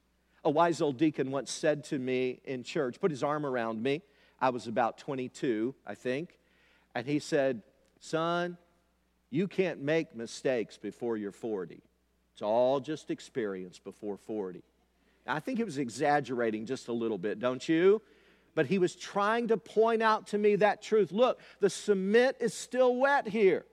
A 0.45 0.51
wise 0.51 0.81
old 0.81 0.97
deacon 0.97 1.31
once 1.31 1.51
said 1.51 1.85
to 1.85 1.99
me 1.99 2.41
in 2.45 2.63
church, 2.63 3.01
put 3.01 3.11
his 3.11 3.23
arm 3.23 3.45
around 3.45 3.83
me. 3.83 4.03
I 4.41 4.51
was 4.51 4.67
about 4.67 4.99
22, 4.99 5.75
I 5.87 5.95
think. 5.95 6.39
And 6.95 7.07
he 7.07 7.19
said, 7.19 7.63
Son, 8.01 8.59
you 9.31 9.49
can't 9.49 9.81
make 9.81 10.15
mistakes 10.15 10.79
before 10.79 11.17
you're 11.17 11.33
40. 11.33 11.83
It's 12.33 12.43
all 12.43 12.81
just 12.81 13.11
experience 13.11 13.79
before 13.79 14.19
40. 14.19 14.63
I 15.27 15.41
think 15.41 15.59
he 15.59 15.65
was 15.65 15.79
exaggerating 15.79 16.67
just 16.67 16.89
a 16.89 16.93
little 16.93 17.19
bit, 17.19 17.39
don't 17.39 17.67
you? 17.69 18.03
But 18.55 18.67
he 18.67 18.79
was 18.79 18.97
trying 18.97 19.49
to 19.49 19.57
point 19.57 20.03
out 20.03 20.29
to 20.29 20.39
me 20.39 20.57
that 20.57 20.83
truth. 20.83 21.13
Look, 21.13 21.41
the 21.61 21.71
cement 21.71 22.37
is 22.41 22.55
still 22.55 22.97
wet 22.97 23.29
here. 23.29 23.65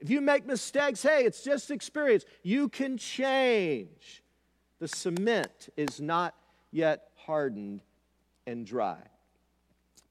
If 0.00 0.10
you 0.10 0.20
make 0.20 0.44
mistakes, 0.46 1.02
hey, 1.02 1.24
it's 1.24 1.44
just 1.44 1.70
experience. 1.70 2.24
You 2.42 2.68
can 2.68 2.98
change. 2.98 4.22
The 4.80 4.88
cement 4.88 5.68
is 5.76 6.00
not 6.00 6.34
yet 6.72 7.10
hardened 7.14 7.82
and 8.46 8.66
dry. 8.66 8.98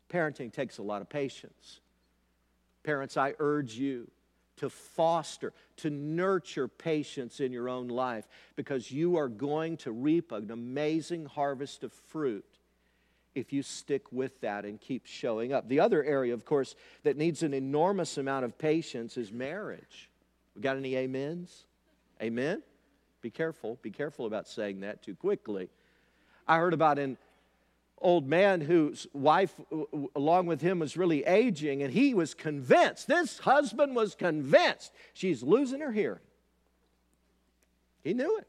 Parenting 0.10 0.54
takes 0.54 0.78
a 0.78 0.84
lot 0.84 1.02
of 1.02 1.10
patience. 1.10 1.82
Parents, 2.84 3.18
I 3.18 3.34
urge 3.40 3.74
you 3.74 4.10
to 4.62 4.70
foster, 4.70 5.54
to 5.76 5.90
nurture 5.90 6.68
patience 6.68 7.40
in 7.40 7.52
your 7.52 7.68
own 7.68 7.88
life 7.88 8.28
because 8.56 8.92
you 8.92 9.18
are 9.18 9.28
going 9.28 9.76
to 9.76 9.92
reap 9.92 10.32
an 10.32 10.52
amazing 10.52 11.26
harvest 11.26 11.84
of 11.84 11.92
fruit 11.92 12.46
if 13.34 13.52
you 13.52 13.64
stick 13.64 14.04
with 14.12 14.40
that 14.42 14.64
and 14.64 14.80
keep 14.80 15.08
showing 15.08 15.52
up. 15.52 15.68
The 15.68 15.80
other 15.80 16.04
area, 16.04 16.36
of 16.36 16.46
course, 16.46 16.76
that 17.02 17.18
needs 17.18 17.42
an 17.42 17.56
enormous 17.56 18.20
amount 18.20 18.46
of 18.46 18.56
patience 18.60 19.18
is 19.18 19.32
marriage. 19.32 20.12
We 20.56 20.62
got 20.62 20.78
any 20.78 20.96
amens? 20.96 21.66
Amen? 22.22 22.62
Be 23.22 23.32
careful. 23.32 23.80
Be 23.82 23.90
careful 23.90 24.28
about 24.28 24.48
saying 24.48 24.82
that 24.82 25.02
too 25.02 25.16
quickly. 25.16 25.70
I 26.48 26.58
heard 26.58 26.76
about 26.76 27.00
in 27.00 27.18
old 28.02 28.28
man 28.28 28.62
whose 28.62 29.08
wife, 29.14 29.54
along 30.16 30.48
with 30.48 30.62
him, 30.62 30.80
was 30.80 30.98
really 30.98 31.24
aging, 31.26 31.84
and 31.84 31.94
he 31.94 32.14
was 32.14 32.34
convinced, 32.34 33.08
this 33.08 33.40
husband 33.40 33.96
was 33.96 34.16
convinced 34.16 34.92
she's 35.14 35.44
losing 35.44 35.80
her 35.82 35.92
hearing. 35.92 36.20
He 38.04 38.14
knew 38.14 38.38
it. 38.38 38.48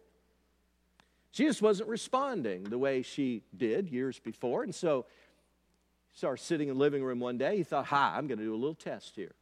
She 1.33 1.45
just 1.45 1.63
wasn't 1.63 1.89
responding 1.89 2.65
the 2.65 2.79
way 2.79 3.03
she 3.03 3.43
did 3.57 3.89
years 3.89 4.19
before. 4.19 4.63
And 4.63 4.75
so 4.75 5.07
he 6.11 6.19
started 6.19 6.43
sitting 6.43 6.69
in 6.69 6.75
the 6.75 6.81
living 6.81 7.03
room 7.03 7.21
one 7.21 7.39
day. 7.39 7.57
He 7.57 7.63
thought, 7.63 7.87
hi, 7.87 8.15
I'm 8.17 8.27
going 8.27 8.39
to 8.39 8.45
do 8.45 8.55
a 8.55 8.57
little 8.57 8.75
test 8.75 9.17
here. 9.17 9.35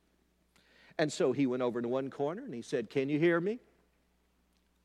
And 1.01 1.11
so 1.11 1.33
he 1.33 1.47
went 1.47 1.63
over 1.63 1.81
to 1.81 1.89
one 1.89 2.11
corner 2.11 2.45
and 2.45 2.53
he 2.53 2.61
said, 2.61 2.91
Can 2.91 3.09
you 3.09 3.19
hear 3.19 3.41
me? 3.41 3.59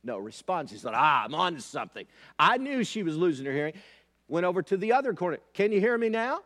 No 0.02 0.18
response. 0.18 0.72
He 0.72 0.78
said, 0.78 0.94
Ah, 0.96 1.26
I'm 1.26 1.36
on 1.36 1.56
to 1.56 1.62
something. 1.62 2.06
I 2.40 2.58
knew 2.58 2.86
she 2.86 3.04
was 3.04 3.18
losing 3.18 3.46
her 3.46 3.52
hearing. 3.52 3.74
Went 4.28 4.46
over 4.46 4.62
to 4.64 4.78
the 4.78 4.94
other 4.94 5.14
corner. 5.14 5.38
Can 5.54 5.72
you 5.72 5.80
hear 5.80 5.96
me 5.98 6.10
now? 6.10 6.42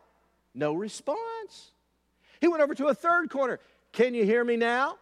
No 0.54 0.74
response. 0.74 1.72
He 2.40 2.48
went 2.48 2.62
over 2.62 2.74
to 2.74 2.88
a 2.88 2.94
third 2.94 3.30
corner. 3.30 3.60
Can 3.92 4.14
you 4.14 4.24
hear 4.24 4.44
me 4.44 4.56
now? 4.56 4.96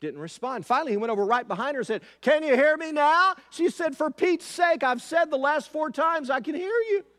Didn't 0.00 0.20
respond. 0.20 0.66
Finally, 0.66 0.92
he 0.92 0.96
went 0.96 1.12
over 1.12 1.24
right 1.24 1.46
behind 1.46 1.74
her 1.74 1.80
and 1.80 1.86
said, 1.86 2.02
Can 2.20 2.42
you 2.42 2.56
hear 2.56 2.76
me 2.76 2.90
now? 2.90 3.34
She 3.50 3.68
said, 3.68 3.96
For 3.96 4.10
Pete's 4.10 4.44
sake, 4.44 4.82
I've 4.82 5.00
said 5.00 5.30
the 5.30 5.36
last 5.36 5.70
four 5.70 5.90
times 5.90 6.28
I 6.28 6.40
can 6.40 6.56
hear 6.56 6.66
you. 6.66 7.04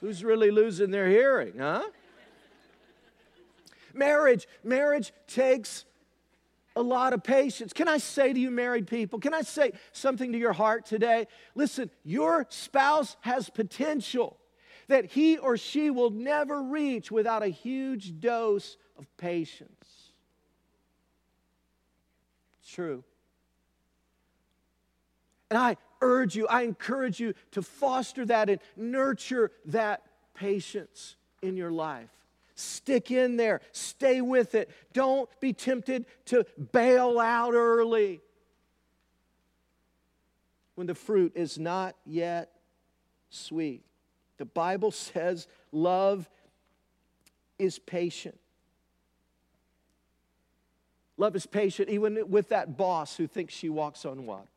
Who's 0.00 0.24
really 0.24 0.50
losing 0.50 0.90
their 0.90 1.08
hearing, 1.08 1.58
huh? 1.58 1.82
Marriage, 3.92 4.48
marriage 4.64 5.12
takes 5.26 5.84
a 6.80 6.82
lot 6.82 7.12
of 7.12 7.22
patience. 7.22 7.74
Can 7.74 7.88
I 7.88 7.98
say 7.98 8.32
to 8.32 8.40
you, 8.40 8.50
married 8.50 8.86
people, 8.86 9.18
can 9.18 9.34
I 9.34 9.42
say 9.42 9.72
something 9.92 10.32
to 10.32 10.38
your 10.38 10.54
heart 10.54 10.86
today? 10.86 11.26
Listen, 11.54 11.90
your 12.04 12.46
spouse 12.48 13.16
has 13.20 13.50
potential 13.50 14.38
that 14.88 15.04
he 15.04 15.36
or 15.36 15.56
she 15.56 15.90
will 15.90 16.10
never 16.10 16.62
reach 16.62 17.12
without 17.12 17.42
a 17.42 17.48
huge 17.48 18.18
dose 18.18 18.78
of 18.98 19.06
patience. 19.18 20.12
True. 22.66 23.04
And 25.50 25.58
I 25.58 25.76
urge 26.00 26.34
you, 26.34 26.46
I 26.48 26.62
encourage 26.62 27.20
you 27.20 27.34
to 27.50 27.60
foster 27.60 28.24
that 28.26 28.48
and 28.48 28.58
nurture 28.74 29.52
that 29.66 30.02
patience 30.34 31.16
in 31.42 31.56
your 31.56 31.70
life. 31.70 32.08
Stick 32.60 33.10
in 33.10 33.36
there, 33.36 33.60
stay 33.72 34.20
with 34.20 34.54
it. 34.54 34.70
Don't 34.92 35.28
be 35.40 35.52
tempted 35.52 36.04
to 36.26 36.44
bail 36.72 37.18
out 37.18 37.54
early 37.54 38.20
when 40.74 40.86
the 40.86 40.94
fruit 40.94 41.32
is 41.34 41.58
not 41.58 41.96
yet 42.04 42.52
sweet. 43.30 43.82
The 44.36 44.44
Bible 44.44 44.90
says 44.90 45.48
love 45.72 46.28
is 47.58 47.78
patient. 47.78 48.38
Love 51.16 51.34
is 51.36 51.46
patient 51.46 51.88
even 51.88 52.30
with 52.30 52.50
that 52.50 52.76
boss 52.76 53.16
who 53.16 53.26
thinks 53.26 53.54
she 53.54 53.68
walks 53.68 54.04
on 54.04 54.26
water. 54.26 54.48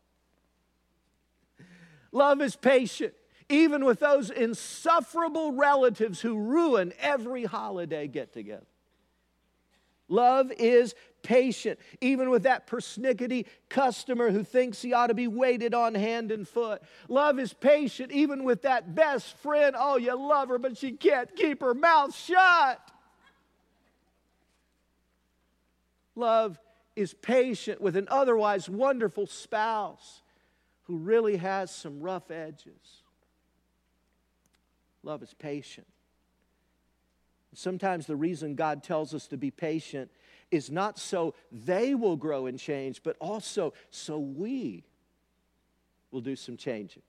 Love 2.12 2.42
is 2.42 2.56
patient 2.56 3.14
even 3.54 3.86
with 3.86 4.00
those 4.00 4.32
insufferable 4.32 5.52
relatives 5.52 6.20
who 6.20 6.40
ruin 6.40 6.92
every 7.00 7.44
holiday 7.44 8.08
get 8.08 8.34
together. 8.34 8.66
Love 10.10 10.52
is 10.58 10.96
patient, 11.22 11.80
even 12.02 12.32
with 12.32 12.44
that 12.44 12.66
persnickety 12.66 13.46
customer 13.70 14.32
who 14.32 14.44
thinks 14.44 14.82
he 14.82 14.92
ought 14.92 15.08
to 15.08 15.14
be 15.14 15.28
waited 15.28 15.76
on 15.76 15.94
hand 15.94 16.32
and 16.32 16.48
foot. 16.48 16.82
Love 17.08 17.38
is 17.38 17.54
patient, 17.54 18.12
even 18.12 18.44
with 18.44 18.64
that 18.64 18.96
best 18.96 19.38
friend. 19.38 19.76
Oh, 19.78 19.98
you 19.98 20.16
love 20.16 20.50
her, 20.50 20.58
but 20.58 20.76
she 20.76 20.92
can't 20.92 21.34
keep 21.36 21.62
her 21.62 21.76
mouth 21.76 22.16
shut. 22.16 22.82
Love 26.16 26.60
is 26.96 27.14
patient 27.14 27.80
with 27.80 27.96
an 27.96 28.08
otherwise 28.10 28.68
wonderful 28.68 29.28
spouse 29.28 30.24
who 30.86 30.98
really 30.98 31.38
has 31.38 31.70
some 31.70 32.02
rough 32.02 32.32
edges. 32.32 33.03
Love 35.04 35.22
is 35.22 35.34
patient. 35.34 35.88
Sometimes 37.54 38.08
the 38.08 38.16
reason 38.16 38.56
God 38.56 38.84
tells 38.84 39.14
us 39.14 39.28
to 39.28 39.38
be 39.38 39.52
patient 39.52 40.10
is 40.50 40.72
not 40.72 40.98
so 40.98 41.36
they 41.52 41.94
will 41.94 42.16
grow 42.16 42.48
and 42.48 42.58
change, 42.58 43.04
but 43.04 43.16
also 43.20 43.74
so 43.92 44.18
we 44.18 44.84
will 46.12 46.22
do 46.22 46.36
some 46.36 46.58
changing. 46.58 47.04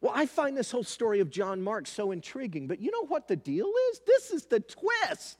Well, 0.00 0.12
I 0.14 0.26
find 0.26 0.56
this 0.56 0.70
whole 0.70 0.84
story 0.84 1.20
of 1.20 1.28
John 1.28 1.60
Mark 1.60 1.86
so 1.86 2.12
intriguing, 2.12 2.68
but 2.68 2.80
you 2.80 2.90
know 2.92 3.06
what 3.06 3.26
the 3.26 3.36
deal 3.36 3.70
is? 3.90 4.00
This 4.06 4.30
is 4.30 4.46
the 4.46 4.60
twist. 4.60 5.38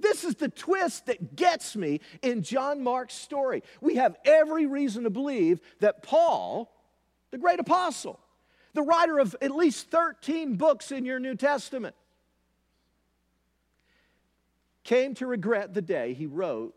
This 0.00 0.24
is 0.24 0.34
the 0.34 0.48
twist 0.48 1.06
that 1.06 1.36
gets 1.36 1.76
me 1.76 2.00
in 2.22 2.42
John 2.42 2.82
Mark's 2.82 3.14
story. 3.14 3.62
We 3.80 3.96
have 3.96 4.16
every 4.24 4.66
reason 4.66 5.04
to 5.04 5.10
believe 5.10 5.60
that 5.80 6.02
Paul, 6.02 6.72
the 7.30 7.38
great 7.38 7.60
apostle, 7.60 8.18
the 8.78 8.82
writer 8.82 9.18
of 9.18 9.34
at 9.42 9.50
least 9.50 9.90
13 9.90 10.54
books 10.54 10.92
in 10.92 11.04
your 11.04 11.18
New 11.18 11.34
Testament. 11.34 11.96
came 14.84 15.14
to 15.16 15.26
regret 15.26 15.74
the 15.74 15.82
day 15.82 16.14
he 16.14 16.26
wrote 16.26 16.76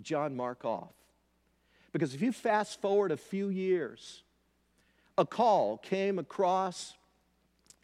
John 0.00 0.36
Mark 0.36 0.64
off. 0.64 0.92
Because 1.92 2.14
if 2.14 2.22
you 2.22 2.30
fast 2.30 2.80
forward 2.80 3.10
a 3.10 3.16
few 3.16 3.48
years, 3.48 4.22
a 5.18 5.26
call 5.26 5.78
came 5.78 6.20
across 6.20 6.94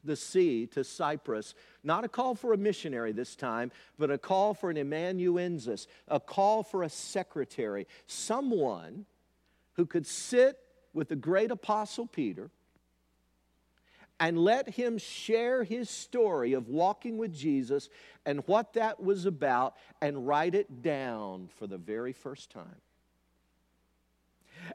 the 0.04 0.14
sea 0.14 0.68
to 0.68 0.84
Cyprus. 0.84 1.56
Not 1.82 2.04
a 2.04 2.08
call 2.08 2.36
for 2.36 2.52
a 2.52 2.56
missionary 2.56 3.10
this 3.10 3.34
time, 3.34 3.72
but 3.98 4.08
a 4.08 4.18
call 4.18 4.54
for 4.54 4.70
an 4.70 4.78
amanuensis, 4.78 5.88
a 6.06 6.20
call 6.20 6.62
for 6.62 6.84
a 6.84 6.88
secretary, 6.88 7.88
someone 8.06 9.04
who 9.72 9.84
could 9.84 10.06
sit 10.06 10.60
with 10.94 11.08
the 11.08 11.16
great 11.16 11.50
apostle 11.50 12.06
Peter 12.06 12.52
and 14.18 14.38
let 14.38 14.70
him 14.70 14.98
share 14.98 15.62
his 15.62 15.90
story 15.90 16.54
of 16.54 16.68
walking 16.68 17.18
with 17.18 17.34
Jesus 17.34 17.88
and 18.24 18.46
what 18.46 18.72
that 18.72 19.02
was 19.02 19.26
about 19.26 19.76
and 20.00 20.26
write 20.26 20.54
it 20.54 20.82
down 20.82 21.48
for 21.58 21.66
the 21.66 21.76
very 21.76 22.12
first 22.12 22.50
time. 22.50 22.80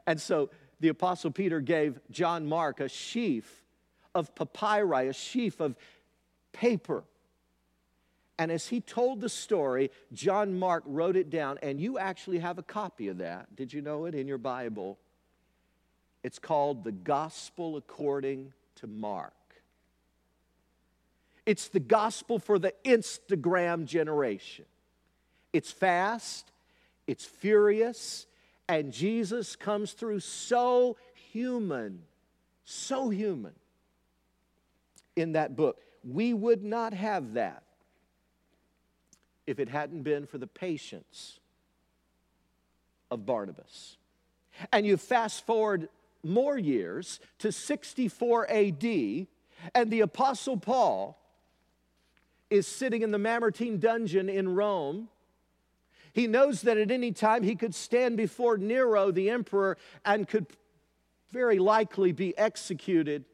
And 0.06 0.20
so 0.20 0.50
the 0.80 0.88
Apostle 0.88 1.30
Peter 1.30 1.60
gave 1.60 1.98
John 2.10 2.46
Mark 2.46 2.80
a 2.80 2.88
sheaf 2.88 3.62
of 4.14 4.34
papyri, 4.34 5.08
a 5.08 5.12
sheaf 5.12 5.60
of 5.60 5.76
paper. 6.52 7.04
And 8.38 8.50
as 8.50 8.68
he 8.68 8.80
told 8.80 9.20
the 9.20 9.28
story, 9.28 9.90
John 10.12 10.58
Mark 10.58 10.84
wrote 10.86 11.16
it 11.16 11.30
down, 11.30 11.58
and 11.62 11.80
you 11.80 11.98
actually 11.98 12.38
have 12.38 12.58
a 12.58 12.62
copy 12.62 13.08
of 13.08 13.18
that. 13.18 13.54
Did 13.54 13.72
you 13.72 13.82
know 13.82 14.06
it 14.06 14.14
in 14.14 14.26
your 14.26 14.38
Bible? 14.38 14.98
It's 16.22 16.38
called 16.38 16.84
The 16.84 16.92
Gospel 16.92 17.76
According 17.76 18.52
to 18.76 18.86
Mark. 18.86 19.32
It's 21.44 21.68
the 21.68 21.80
gospel 21.80 22.38
for 22.38 22.58
the 22.58 22.72
Instagram 22.84 23.84
generation. 23.84 24.64
It's 25.52 25.70
fast, 25.70 26.50
it's 27.06 27.24
furious, 27.24 28.26
and 28.68 28.92
Jesus 28.92 29.56
comes 29.56 29.92
through 29.92 30.20
so 30.20 30.96
human, 31.32 32.02
so 32.64 33.08
human 33.10 33.54
in 35.16 35.32
that 35.32 35.56
book. 35.56 35.78
We 36.04 36.32
would 36.32 36.62
not 36.62 36.94
have 36.94 37.34
that 37.34 37.62
if 39.46 39.58
it 39.58 39.68
hadn't 39.68 40.02
been 40.02 40.26
for 40.26 40.38
the 40.38 40.46
patience 40.46 41.40
of 43.10 43.26
Barnabas. 43.26 43.96
And 44.72 44.86
you 44.86 44.96
fast 44.96 45.44
forward 45.44 45.88
more 46.22 46.58
years 46.58 47.20
to 47.38 47.52
64 47.52 48.50
AD, 48.50 49.26
and 49.74 49.90
the 49.90 50.00
Apostle 50.00 50.56
Paul 50.56 51.18
is 52.50 52.66
sitting 52.66 53.02
in 53.02 53.10
the 53.10 53.18
Mamertine 53.18 53.78
dungeon 53.78 54.28
in 54.28 54.54
Rome. 54.54 55.08
He 56.12 56.26
knows 56.26 56.62
that 56.62 56.76
at 56.76 56.90
any 56.90 57.12
time 57.12 57.42
he 57.42 57.56
could 57.56 57.74
stand 57.74 58.16
before 58.16 58.58
Nero, 58.58 59.10
the 59.10 59.30
emperor, 59.30 59.78
and 60.04 60.28
could 60.28 60.46
very 61.30 61.58
likely 61.58 62.12
be 62.12 62.36
executed. 62.36 63.24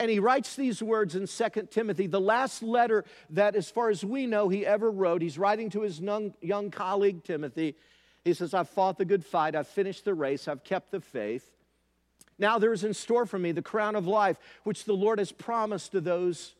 And 0.00 0.10
he 0.10 0.18
writes 0.18 0.56
these 0.56 0.82
words 0.82 1.14
in 1.14 1.26
2 1.26 1.68
Timothy, 1.70 2.06
the 2.06 2.20
last 2.20 2.62
letter 2.62 3.04
that, 3.30 3.54
as 3.54 3.70
far 3.70 3.90
as 3.90 4.02
we 4.02 4.26
know, 4.26 4.48
he 4.48 4.64
ever 4.64 4.90
wrote. 4.90 5.20
He's 5.20 5.38
writing 5.38 5.70
to 5.70 5.82
his 5.82 6.00
young, 6.00 6.70
colleague 6.70 7.22
Timothy. 7.22 7.76
He 8.24 8.32
says, 8.32 8.54
I've 8.54 8.70
fought 8.70 8.96
the 8.96 9.04
good 9.04 9.24
fight, 9.24 9.54
I've 9.54 9.68
finished 9.68 10.06
the 10.06 10.14
race, 10.14 10.48
I've 10.48 10.64
kept 10.64 10.90
the 10.90 11.00
faith. 11.00 11.53
Now 12.38 12.58
there 12.58 12.72
is 12.72 12.84
in 12.84 12.94
store 12.94 13.26
for 13.26 13.38
me 13.38 13.52
the 13.52 13.62
crown 13.62 13.96
of 13.96 14.06
life, 14.06 14.38
which 14.64 14.84
the 14.84 14.92
Lord 14.92 15.18
has 15.18 15.32
promised 15.32 15.92
to 15.92 16.00
those 16.00 16.54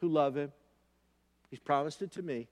who 0.00 0.08
love 0.08 0.36
him. 0.36 0.52
He's 1.50 1.58
promised 1.58 2.02
it 2.02 2.12
to 2.12 2.22
me. 2.22 2.48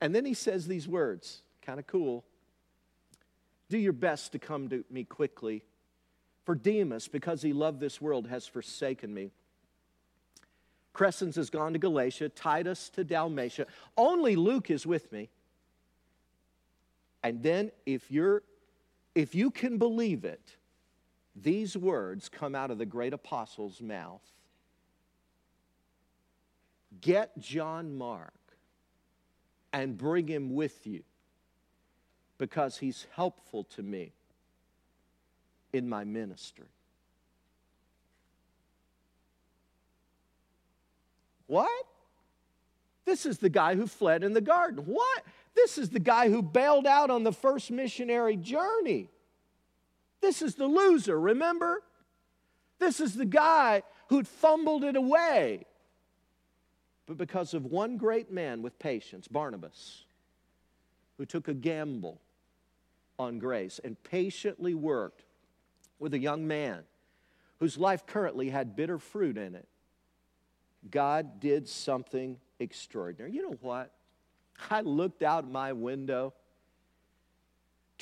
And 0.00 0.14
then 0.14 0.24
he 0.24 0.34
says 0.34 0.66
these 0.66 0.88
words, 0.88 1.42
kind 1.60 1.78
of 1.78 1.86
cool. 1.86 2.24
Do 3.68 3.78
your 3.78 3.92
best 3.92 4.32
to 4.32 4.38
come 4.38 4.68
to 4.70 4.84
me 4.90 5.04
quickly. 5.04 5.62
For 6.44 6.54
Demas, 6.54 7.06
because 7.06 7.42
he 7.42 7.52
loved 7.52 7.78
this 7.78 8.00
world, 8.00 8.26
has 8.26 8.46
forsaken 8.46 9.14
me. 9.14 9.30
Crescens 10.94 11.36
has 11.36 11.50
gone 11.50 11.72
to 11.72 11.78
Galatia, 11.78 12.28
Titus 12.28 12.88
to 12.90 13.04
Dalmatia. 13.04 13.66
Only 13.96 14.36
Luke 14.36 14.70
is 14.70 14.86
with 14.86 15.12
me. 15.12 15.28
And 17.22 17.42
then, 17.42 17.70
if 17.86 18.10
you're 18.10 18.42
if 19.14 19.34
you 19.34 19.50
can 19.50 19.78
believe 19.78 20.24
it, 20.24 20.56
these 21.34 21.76
words 21.76 22.28
come 22.28 22.54
out 22.54 22.70
of 22.70 22.78
the 22.78 22.86
great 22.86 23.12
apostle's 23.12 23.80
mouth. 23.80 24.22
Get 27.00 27.38
John 27.38 27.96
Mark 27.96 28.32
and 29.72 29.96
bring 29.96 30.28
him 30.28 30.54
with 30.54 30.86
you 30.86 31.02
because 32.38 32.78
he's 32.78 33.06
helpful 33.14 33.64
to 33.64 33.82
me 33.82 34.12
in 35.72 35.88
my 35.88 36.04
ministry. 36.04 36.66
What? 41.46 41.86
This 43.04 43.26
is 43.26 43.38
the 43.38 43.48
guy 43.48 43.74
who 43.74 43.86
fled 43.86 44.22
in 44.22 44.32
the 44.32 44.40
garden. 44.40 44.84
What? 44.84 45.24
This 45.54 45.76
is 45.78 45.90
the 45.90 46.00
guy 46.00 46.30
who 46.30 46.42
bailed 46.42 46.86
out 46.86 47.10
on 47.10 47.24
the 47.24 47.32
first 47.32 47.70
missionary 47.70 48.36
journey. 48.36 49.08
This 50.22 50.40
is 50.40 50.54
the 50.54 50.66
loser, 50.66 51.20
remember? 51.20 51.82
This 52.78 53.00
is 53.00 53.14
the 53.14 53.26
guy 53.26 53.82
who'd 54.08 54.26
fumbled 54.26 54.84
it 54.84 54.96
away. 54.96 55.66
But 57.06 57.18
because 57.18 57.52
of 57.52 57.66
one 57.66 57.96
great 57.96 58.30
man 58.30 58.62
with 58.62 58.78
patience, 58.78 59.28
Barnabas, 59.28 60.04
who 61.18 61.26
took 61.26 61.48
a 61.48 61.54
gamble 61.54 62.20
on 63.18 63.38
grace 63.38 63.80
and 63.82 64.02
patiently 64.04 64.74
worked 64.74 65.24
with 65.98 66.14
a 66.14 66.18
young 66.18 66.46
man 66.46 66.84
whose 67.58 67.76
life 67.76 68.06
currently 68.06 68.50
had 68.50 68.76
bitter 68.76 68.98
fruit 68.98 69.36
in 69.36 69.54
it, 69.54 69.68
God 70.90 71.40
did 71.40 71.68
something 71.68 72.38
extraordinary. 72.58 73.32
You 73.32 73.42
know 73.42 73.58
what? 73.60 73.92
I 74.70 74.80
looked 74.80 75.22
out 75.22 75.50
my 75.50 75.72
window 75.72 76.34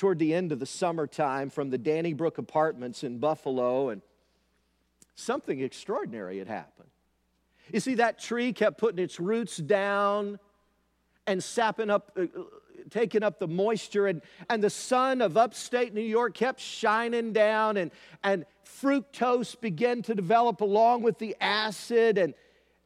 toward 0.01 0.17
the 0.17 0.33
end 0.33 0.51
of 0.51 0.57
the 0.57 0.65
summertime 0.65 1.47
from 1.51 1.69
the 1.69 1.77
Danny 1.77 2.13
Brook 2.13 2.39
apartments 2.39 3.03
in 3.03 3.19
Buffalo, 3.19 3.89
and 3.89 4.01
something 5.13 5.59
extraordinary 5.59 6.39
had 6.39 6.47
happened. 6.47 6.89
You 7.71 7.79
see, 7.81 7.93
that 7.93 8.17
tree 8.17 8.51
kept 8.51 8.79
putting 8.79 8.97
its 8.97 9.19
roots 9.19 9.57
down 9.57 10.39
and 11.27 11.43
sapping 11.43 11.91
up, 11.91 12.17
uh, 12.19 12.25
taking 12.89 13.21
up 13.21 13.37
the 13.37 13.47
moisture, 13.47 14.07
and, 14.07 14.23
and 14.49 14.63
the 14.63 14.71
sun 14.71 15.21
of 15.21 15.37
upstate 15.37 15.93
New 15.93 16.01
York 16.01 16.33
kept 16.33 16.59
shining 16.59 17.31
down, 17.31 17.77
and, 17.77 17.91
and 18.23 18.47
fructose 18.65 19.53
began 19.61 20.01
to 20.01 20.15
develop 20.15 20.61
along 20.61 21.03
with 21.03 21.19
the 21.19 21.35
acid, 21.39 22.17
and, 22.17 22.33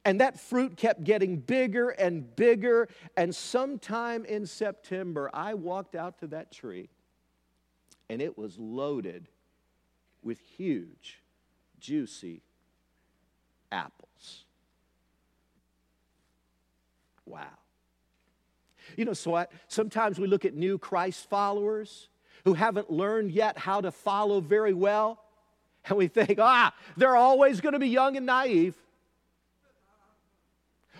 and 0.03 0.20
that 0.20 0.38
fruit 0.38 0.76
kept 0.76 1.05
getting 1.05 1.38
bigger 1.38 1.91
and 1.91 2.36
bigger. 2.36 2.89
And 3.16 3.34
sometime 3.34 4.26
in 4.26 4.45
September, 4.45 5.30
I 5.34 5.53
walked 5.53 5.95
out 5.95 6.20
to 6.20 6.28
that 6.28 6.51
tree, 6.51 6.89
and 8.10 8.22
it 8.22 8.38
was 8.38 8.58
loaded 8.58 9.28
with 10.24 10.39
huge, 10.39 11.22
juicy 11.80 12.41
apples. 13.72 14.45
Wow. 17.26 17.45
You 18.95 19.06
know, 19.06 19.14
so 19.14 19.32
what? 19.32 19.51
Sometimes 19.68 20.20
we 20.20 20.28
look 20.28 20.45
at 20.45 20.53
new 20.53 20.78
Christ 20.78 21.28
followers 21.30 22.10
who 22.43 22.53
haven't 22.53 22.91
learned 22.91 23.32
yet 23.32 23.58
how 23.58 23.82
to 23.82 23.91
follow 23.91 24.39
very 24.39 24.74
well, 24.74 25.20
and 25.88 25.97
we 25.97 26.08
think, 26.08 26.38
ah, 26.39 26.74
they're 26.95 27.16
always 27.16 27.62
going 27.62 27.74
to 27.74 27.80
be 27.80 27.89
young 27.89 28.16
and 28.18 28.26
naive. 28.26 28.76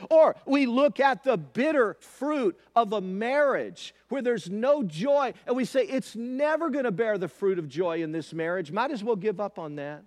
Or 0.10 0.36
we 0.46 0.66
look 0.66 1.00
at 1.00 1.24
the 1.24 1.38
bitter 1.38 1.98
fruit 2.00 2.60
of 2.76 2.94
a 2.94 3.02
marriage 3.02 3.94
where 4.10 4.22
there's 4.22 4.50
no 4.50 4.84
joy, 4.84 5.34
and 5.48 5.56
we 5.56 5.66
say, 5.66 5.82
it's 5.82 6.16
never 6.16 6.70
going 6.70 6.86
to 6.86 6.92
bear 6.92 7.18
the 7.18 7.28
fruit 7.28 7.60
of 7.60 7.68
joy 7.68 8.02
in 8.04 8.12
this 8.12 8.34
marriage. 8.34 8.72
Might 8.72 8.92
as 8.92 9.04
well 9.04 9.16
give 9.16 9.40
up 9.40 9.60
on 9.60 9.76
that. 9.76 10.04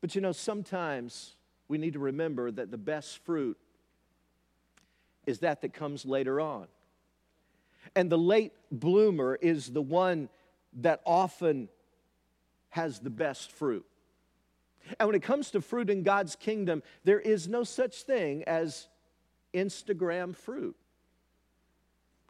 But 0.00 0.14
you 0.14 0.20
know, 0.20 0.32
sometimes 0.32 1.34
we 1.68 1.78
need 1.78 1.94
to 1.94 1.98
remember 1.98 2.50
that 2.50 2.70
the 2.70 2.78
best 2.78 3.18
fruit 3.24 3.58
is 5.26 5.40
that 5.40 5.60
that 5.62 5.74
comes 5.74 6.06
later 6.06 6.40
on. 6.40 6.66
And 7.94 8.10
the 8.10 8.18
late 8.18 8.52
bloomer 8.70 9.34
is 9.34 9.72
the 9.72 9.82
one 9.82 10.28
that 10.80 11.00
often 11.04 11.68
has 12.70 13.00
the 13.00 13.10
best 13.10 13.50
fruit. 13.52 13.84
And 14.98 15.08
when 15.08 15.16
it 15.16 15.22
comes 15.22 15.50
to 15.52 15.60
fruit 15.60 15.90
in 15.90 16.02
God's 16.02 16.36
kingdom, 16.36 16.82
there 17.04 17.20
is 17.20 17.48
no 17.48 17.64
such 17.64 18.02
thing 18.02 18.44
as 18.44 18.88
Instagram 19.54 20.34
fruit. 20.34 20.76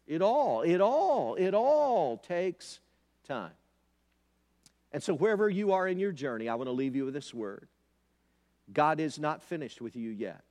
It 0.06 0.22
all, 0.22 0.62
it 0.62 0.80
all, 0.80 1.34
it 1.34 1.54
all 1.54 2.16
takes 2.16 2.80
time. 3.26 3.52
And 4.92 5.02
so, 5.02 5.14
wherever 5.14 5.50
you 5.50 5.72
are 5.72 5.86
in 5.86 5.98
your 5.98 6.12
journey, 6.12 6.48
I 6.48 6.54
want 6.54 6.68
to 6.68 6.72
leave 6.72 6.96
you 6.96 7.04
with 7.04 7.14
this 7.14 7.34
word 7.34 7.68
God 8.72 9.00
is 9.00 9.18
not 9.18 9.42
finished 9.42 9.80
with 9.80 9.96
you 9.96 10.10
yet. 10.10 10.42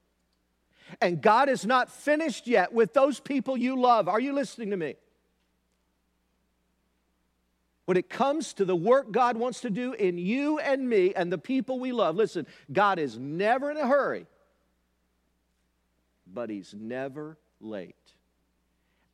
And 1.01 1.22
God 1.22 1.49
is 1.49 1.66
not 1.66 1.91
finished 1.91 2.47
yet 2.47 2.72
with 2.72 2.93
those 2.93 3.20
people 3.20 3.58
you 3.58 3.80
love. 3.80 4.08
Are 4.08 4.20
you 4.20 4.34
listening 4.34 4.70
to 4.70 4.78
me? 4.78 4.95
When 7.88 7.96
it 7.96 8.10
comes 8.10 8.52
to 8.56 8.66
the 8.66 8.76
work 8.76 9.14
God 9.14 9.38
wants 9.38 9.62
to 9.62 9.70
do 9.70 9.94
in 9.94 10.18
you 10.18 10.60
and 10.60 10.90
me 10.90 11.14
and 11.14 11.32
the 11.32 11.38
people 11.38 11.80
we 11.80 11.94
love, 11.94 12.18
listen, 12.18 12.46
God 12.70 13.00
is 13.00 13.18
never 13.18 13.72
in 13.72 13.78
a 13.78 13.88
hurry, 13.88 14.28
but 16.28 16.50
He's 16.50 16.76
never 16.78 17.38
late. 17.62 17.96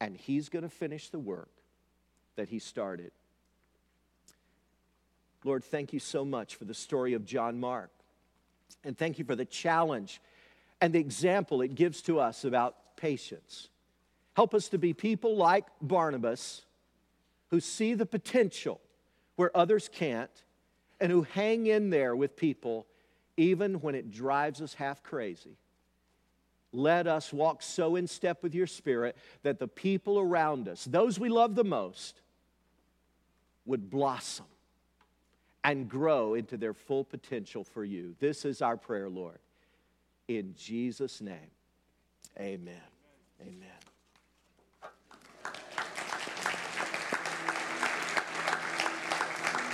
And 0.01 0.17
He's 0.17 0.49
going 0.49 0.63
to 0.63 0.69
finish 0.69 1.09
the 1.09 1.19
work 1.19 1.51
that 2.35 2.49
He 2.49 2.57
started. 2.57 3.11
Lord, 5.43 5.63
thank 5.63 5.93
you 5.93 5.99
so 5.99 6.25
much 6.25 6.55
for 6.55 6.65
the 6.65 6.73
story 6.73 7.13
of 7.13 7.25
John 7.25 7.59
Mark. 7.59 7.91
And 8.83 8.97
thank 8.97 9.19
you 9.19 9.25
for 9.25 9.35
the 9.35 9.45
challenge 9.45 10.19
and 10.81 10.91
the 10.91 10.99
example 10.99 11.61
it 11.61 11.75
gives 11.75 12.01
to 12.03 12.19
us 12.19 12.43
about 12.43 12.75
patience. 12.95 13.69
Help 14.35 14.55
us 14.55 14.69
to 14.69 14.79
be 14.79 14.95
people 14.95 15.37
like 15.37 15.65
Barnabas 15.79 16.63
who 17.53 17.59
see 17.59 17.93
the 17.93 18.03
potential 18.03 18.81
where 19.35 19.55
others 19.55 19.87
can't 19.87 20.43
and 20.99 21.11
who 21.11 21.21
hang 21.21 21.67
in 21.67 21.91
there 21.91 22.15
with 22.15 22.35
people 22.35 22.87
even 23.37 23.75
when 23.75 23.93
it 23.93 24.09
drives 24.09 24.59
us 24.59 24.73
half 24.73 25.03
crazy. 25.03 25.55
Let 26.71 27.05
us 27.05 27.31
walk 27.31 27.61
so 27.61 27.95
in 27.95 28.07
step 28.07 28.41
with 28.41 28.55
your 28.55 28.65
spirit 28.65 29.15
that 29.43 29.59
the 29.59 29.67
people 29.67 30.19
around 30.19 30.67
us, 30.67 30.85
those 30.85 31.19
we 31.19 31.29
love 31.29 31.53
the 31.53 31.63
most, 31.63 32.21
would 33.67 33.87
blossom 33.87 34.47
and 35.63 35.87
grow 35.87 36.33
into 36.33 36.57
their 36.57 36.73
full 36.73 37.03
potential 37.03 37.63
for 37.63 37.83
you. 37.85 38.15
This 38.19 38.45
is 38.45 38.63
our 38.63 38.77
prayer, 38.77 39.09
Lord. 39.09 39.37
In 40.27 40.55
Jesus' 40.57 41.21
name, 41.21 41.51
amen. 42.39 42.81
Amen. 43.39 43.82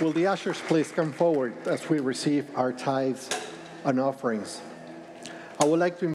Will 0.00 0.12
the 0.12 0.26
ushers 0.26 0.58
please 0.66 0.90
come 0.90 1.12
forward 1.12 1.52
as 1.66 1.90
we 1.90 2.00
receive 2.00 2.46
our 2.56 2.72
tithes 2.72 3.28
and 3.84 4.00
offerings? 4.00 4.62
I 5.60 5.66
would 5.66 5.78
like 5.78 5.98
to 6.00 6.14